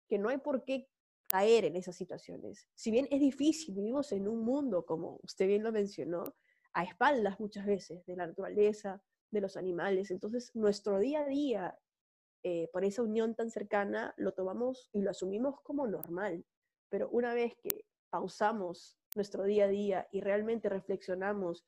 que 0.08 0.18
no 0.18 0.30
hay 0.30 0.38
por 0.38 0.64
qué 0.64 0.88
caer 1.28 1.66
en 1.66 1.76
esas 1.76 1.96
situaciones. 1.96 2.68
Si 2.76 2.92
bien 2.92 3.08
es 3.10 3.20
difícil, 3.20 3.74
vivimos 3.74 4.12
en 4.12 4.28
un 4.28 4.44
mundo, 4.44 4.86
como 4.86 5.20
usted 5.24 5.48
bien 5.48 5.64
lo 5.64 5.72
mencionó, 5.72 6.36
a 6.74 6.84
espaldas 6.84 7.40
muchas 7.40 7.66
veces 7.66 8.06
de 8.06 8.16
la 8.16 8.28
naturaleza, 8.28 9.02
de 9.32 9.42
los 9.42 9.58
animales. 9.58 10.12
Entonces, 10.12 10.52
nuestro 10.54 11.00
día 11.00 11.22
a 11.22 11.26
día, 11.26 11.80
eh, 12.44 12.70
por 12.72 12.86
esa 12.86 13.02
unión 13.02 13.36
tan 13.36 13.50
cercana, 13.50 14.14
lo 14.18 14.34
tomamos 14.34 14.90
y 14.94 15.02
lo 15.02 15.12
asumimos 15.12 15.60
como 15.62 15.88
normal. 15.88 16.46
Pero 16.90 17.10
una 17.10 17.34
vez 17.34 17.56
que 17.64 17.86
pausamos 18.10 18.98
nuestro 19.16 19.44
día 19.44 19.66
a 19.66 19.70
día 19.70 20.08
y 20.12 20.22
realmente 20.22 20.70
reflexionamos 20.70 21.66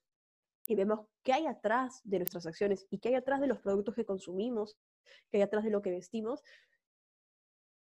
y 0.67 0.75
vemos 0.75 1.07
qué 1.23 1.33
hay 1.33 1.45
atrás 1.45 2.01
de 2.03 2.19
nuestras 2.19 2.45
acciones 2.45 2.87
y 2.89 2.99
qué 2.99 3.09
hay 3.09 3.15
atrás 3.15 3.39
de 3.41 3.47
los 3.47 3.59
productos 3.59 3.95
que 3.95 4.05
consumimos, 4.05 4.77
qué 5.29 5.37
hay 5.37 5.43
atrás 5.43 5.63
de 5.63 5.69
lo 5.69 5.81
que 5.81 5.91
vestimos, 5.91 6.43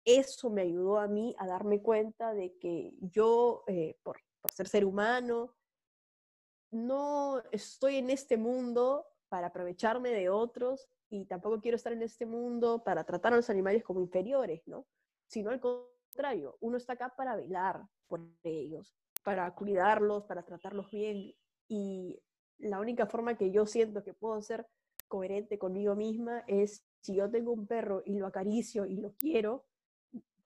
eso 0.05 0.49
me 0.49 0.61
ayudó 0.61 0.99
a 0.99 1.07
mí 1.07 1.35
a 1.37 1.47
darme 1.47 1.81
cuenta 1.81 2.33
de 2.33 2.55
que 2.57 2.93
yo, 3.01 3.63
eh, 3.67 3.97
por, 4.03 4.21
por 4.41 4.51
ser 4.51 4.67
ser 4.67 4.85
humano, 4.85 5.55
no 6.71 7.41
estoy 7.51 7.97
en 7.97 8.09
este 8.09 8.37
mundo 8.37 9.05
para 9.29 9.47
aprovecharme 9.47 10.09
de 10.11 10.29
otros 10.29 10.87
y 11.09 11.25
tampoco 11.25 11.59
quiero 11.59 11.75
estar 11.75 11.93
en 11.93 12.03
este 12.03 12.25
mundo 12.25 12.83
para 12.83 13.03
tratar 13.03 13.33
a 13.33 13.37
los 13.37 13.49
animales 13.49 13.83
como 13.83 13.99
inferiores, 13.99 14.61
¿no? 14.65 14.85
Sino 15.27 15.51
al 15.51 15.59
contrario, 15.59 16.57
uno 16.61 16.77
está 16.77 16.93
acá 16.93 17.13
para 17.15 17.35
velar 17.35 17.81
por 18.07 18.21
ellos, 18.43 18.93
para 19.23 19.53
cuidarlos, 19.53 20.23
para 20.25 20.43
tratarlos 20.43 20.89
bien. 20.89 21.33
Y 21.69 22.17
la 22.59 22.79
única 22.79 23.05
forma 23.05 23.37
que 23.37 23.51
yo 23.51 23.65
siento 23.65 24.03
que 24.03 24.13
puedo 24.13 24.41
ser 24.41 24.67
coherente 25.07 25.57
conmigo 25.57 25.95
misma 25.95 26.43
es 26.47 26.83
si 27.01 27.15
yo 27.15 27.29
tengo 27.29 27.53
un 27.53 27.67
perro 27.67 28.01
y 28.05 28.15
lo 28.15 28.27
acaricio 28.27 28.85
y 28.85 28.97
lo 28.97 29.13
quiero, 29.13 29.65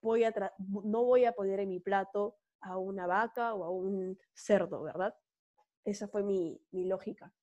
voy 0.02 0.24
a 0.24 0.34
no 0.60 1.04
voy 1.04 1.26
a 1.26 1.32
poner 1.32 1.60
en 1.60 1.70
mi 1.70 1.80
plato 1.80 2.38
a 2.62 2.78
una 2.78 3.08
vaca 3.08 3.54
o 3.54 3.64
a 3.64 3.72
un 3.72 4.18
cerdo, 4.34 4.84
¿verdad? 4.84 5.16
Esa 5.84 6.08
fue 6.08 6.24
mi, 6.24 6.62
mi 6.72 6.86
lógica. 6.86 7.34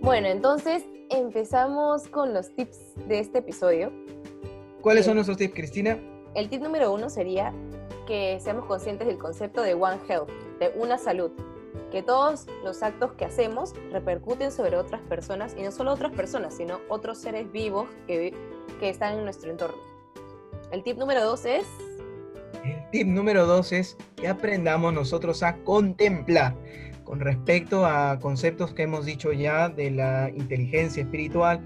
Bueno, 0.00 0.28
entonces 0.28 0.84
empezamos 1.08 2.08
con 2.08 2.34
los 2.34 2.54
tips 2.54 2.94
de 3.08 3.20
este 3.20 3.38
episodio. 3.38 3.92
¿Cuáles 4.82 5.06
son 5.06 5.14
nuestros 5.14 5.38
tips, 5.38 5.54
Cristina? 5.54 5.98
El 6.34 6.50
tip 6.50 6.60
número 6.60 6.92
uno 6.92 7.08
sería 7.08 7.54
que 8.06 8.38
seamos 8.40 8.66
conscientes 8.66 9.06
del 9.06 9.18
concepto 9.18 9.62
de 9.62 9.74
One 9.74 9.98
Health, 10.08 10.28
de 10.58 10.72
una 10.76 10.98
salud, 10.98 11.30
que 11.90 12.02
todos 12.02 12.46
los 12.64 12.82
actos 12.82 13.12
que 13.12 13.24
hacemos 13.24 13.74
repercuten 13.92 14.50
sobre 14.50 14.76
otras 14.76 15.00
personas, 15.02 15.54
y 15.58 15.62
no 15.62 15.70
solo 15.70 15.92
otras 15.92 16.12
personas, 16.12 16.54
sino 16.54 16.80
otros 16.88 17.18
seres 17.18 17.50
vivos 17.52 17.88
que, 18.06 18.34
que 18.80 18.88
están 18.88 19.18
en 19.18 19.24
nuestro 19.24 19.50
entorno. 19.50 19.78
El 20.70 20.82
tip 20.82 20.98
número 20.98 21.24
dos 21.24 21.44
es... 21.44 21.66
El 22.64 22.90
tip 22.90 23.06
número 23.06 23.46
dos 23.46 23.72
es 23.72 23.96
que 24.16 24.28
aprendamos 24.28 24.92
nosotros 24.92 25.42
a 25.42 25.56
contemplar 25.58 26.56
con 27.04 27.20
respecto 27.20 27.84
a 27.84 28.18
conceptos 28.18 28.72
que 28.72 28.82
hemos 28.82 29.04
dicho 29.04 29.32
ya 29.32 29.68
de 29.68 29.90
la 29.90 30.30
inteligencia 30.30 31.02
espiritual 31.02 31.60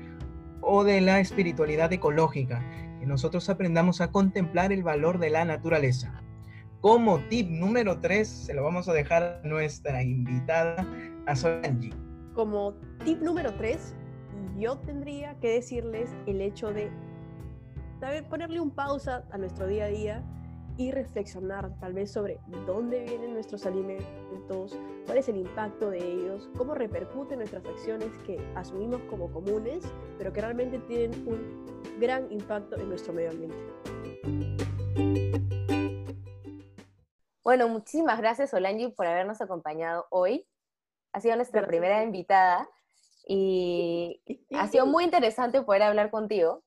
o 0.61 0.85
de 0.85 1.01
la 1.01 1.20
espiritualidad 1.20 1.92
ecológica, 1.92 2.62
que 2.98 3.07
nosotros 3.07 3.48
aprendamos 3.48 4.01
a 4.01 4.11
contemplar 4.11 4.72
el 4.72 4.83
valor 4.83 5.18
de 5.18 5.31
la 5.31 5.44
naturaleza. 5.44 6.22
Como 6.81 7.19
tip 7.29 7.49
número 7.51 7.99
3, 7.99 8.29
se 8.29 8.55
lo 8.55 8.62
vamos 8.62 8.88
a 8.88 8.93
dejar 8.93 9.23
a 9.25 9.41
nuestra 9.43 10.01
invitada, 10.01 10.87
a 11.27 11.35
Solange. 11.35 11.91
Como 12.35 12.75
tip 13.05 13.21
número 13.21 13.53
3, 13.55 13.97
yo 14.57 14.79
tendría 14.79 15.35
que 15.41 15.55
decirles 15.55 16.09
el 16.27 16.41
hecho 16.41 16.73
de 16.73 16.88
ponerle 18.31 18.61
un 18.61 18.71
pausa 18.71 19.25
a 19.33 19.38
nuestro 19.38 19.67
día 19.67 19.87
a 19.87 19.88
día 19.88 20.25
y 20.77 20.93
reflexionar 20.93 21.75
tal 21.81 21.95
vez 21.95 22.12
sobre 22.12 22.38
dónde 22.64 23.03
vienen 23.03 23.35
nuestros 23.35 23.67
alimentos, 23.67 24.79
cuál 25.05 25.19
es 25.19 25.29
el 25.29 25.38
impacto 25.38 25.91
de 25.91 25.99
ellos, 25.99 26.49
cómo 26.57 26.77
repercuten 26.77 27.41
nuestras 27.41 27.67
acciones 27.67 28.11
que 28.25 28.38
asumimos 28.55 29.01
como 29.11 29.29
comunes, 29.33 29.83
pero 30.17 30.33
que 30.33 30.41
realmente 30.41 30.79
tienen 30.87 31.11
un 31.27 31.67
gran 31.99 32.31
impacto 32.31 32.77
en 32.77 32.88
nuestro 32.88 33.12
medio 33.12 33.31
ambiente. 33.33 33.59
Bueno, 37.49 37.67
muchísimas 37.67 38.19
gracias 38.19 38.51
Solange 38.51 38.91
por 38.91 39.07
habernos 39.07 39.41
acompañado 39.41 40.07
hoy. 40.11 40.47
Ha 41.15 41.21
sido 41.23 41.35
nuestra 41.35 41.67
primera 41.67 42.03
invitada 42.03 42.69
y 43.27 44.21
ha 44.51 44.69
sido 44.69 44.85
muy 44.85 45.05
interesante 45.05 45.63
poder 45.63 45.85
hablar 45.85 46.11
contigo. 46.11 46.63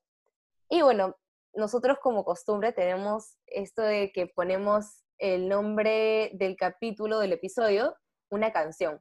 Y 0.68 0.82
bueno, 0.82 1.14
nosotros 1.54 1.98
como 2.02 2.24
costumbre 2.24 2.72
tenemos 2.72 3.38
esto 3.46 3.80
de 3.80 4.10
que 4.10 4.26
ponemos 4.26 5.04
el 5.18 5.48
nombre 5.48 6.32
del 6.34 6.56
capítulo, 6.56 7.20
del 7.20 7.34
episodio, 7.34 7.94
una 8.28 8.50
canción. 8.50 9.00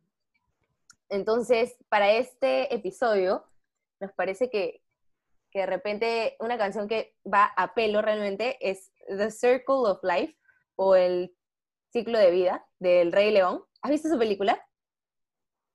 Entonces, 1.10 1.76
para 1.90 2.12
este 2.12 2.76
episodio, 2.76 3.44
nos 4.00 4.12
parece 4.12 4.52
que, 4.52 4.84
que 5.50 5.62
de 5.62 5.66
repente 5.66 6.36
una 6.42 6.60
canción 6.60 6.88
que 6.88 7.16
va 7.26 7.46
a 7.58 7.74
pelo 7.74 8.04
realmente 8.04 8.60
es 8.62 8.92
The 9.08 9.32
Circle 9.32 9.90
of 9.90 10.04
Life 10.04 10.38
o 10.76 10.94
el 10.94 11.36
ciclo 11.92 12.18
de 12.18 12.32
vida 12.32 12.66
del 12.80 13.12
Rey 13.12 13.32
León. 13.32 13.64
¿Has 13.82 13.92
visto 13.92 14.10
su 14.10 14.18
película? 14.18 14.60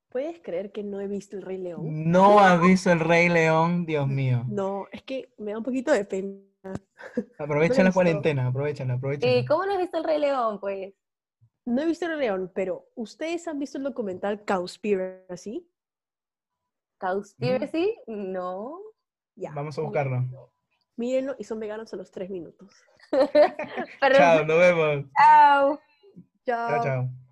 ¿Puedes 0.09 0.41
creer 0.41 0.73
que 0.73 0.83
no 0.83 1.01
he 1.01 1.09
visto 1.09 1.37
El 1.37 1.43
Rey 1.43 1.59
León? 1.59 2.11
No 2.11 2.41
has 2.41 2.61
visto 2.61 2.91
El 2.91 3.01
Rey 3.01 3.29
León, 3.29 3.85
Dios 3.85 4.09
mío. 4.09 4.45
No, 4.49 4.87
es 4.91 5.03
que 5.03 5.33
me 5.39 5.53
da 5.53 5.59
un 5.59 5.65
poquito 5.65 5.93
de 5.93 6.05
pena. 6.05 6.41
Aprovecha 7.39 7.85
la 7.85 7.93
cuarentena, 7.93 8.47
aprovechala, 8.47 8.95
aprovechala. 8.95 9.33
¿Y 9.33 9.45
cómo 9.45 9.67
no 9.67 9.73
has 9.73 9.79
visto 9.79 9.99
El 9.99 10.05
Rey 10.05 10.19
León, 10.19 10.59
pues? 10.59 10.95
No 11.67 11.83
he 11.83 11.87
visto 11.87 12.07
El 12.07 12.13
Rey 12.13 12.21
León, 12.29 12.51
pero 12.55 12.89
¿ustedes 12.95 13.47
han 13.47 13.59
visto 13.59 13.79
el 13.79 13.85
documental 13.85 14.45
Cowspiracy? 14.45 15.69
¿Cowspiracy? 16.99 17.95
No. 18.07 18.81
Ya. 19.35 19.53
Vamos 19.53 19.79
a 19.79 19.83
buscarlo. 19.83 20.53
Mírenlo 20.97 21.37
y 21.39 21.45
son 21.45 21.61
veganos 21.61 21.93
a 21.93 21.97
los 21.97 22.11
tres 22.11 22.31
minutos. 22.31 22.73
Chao, 24.17 24.45
nos 24.45 24.59
vemos. 24.59 25.05
Chao. 25.15 25.79
Chao. 26.47 26.69
Chao, 26.69 26.79
chao. 26.83 27.26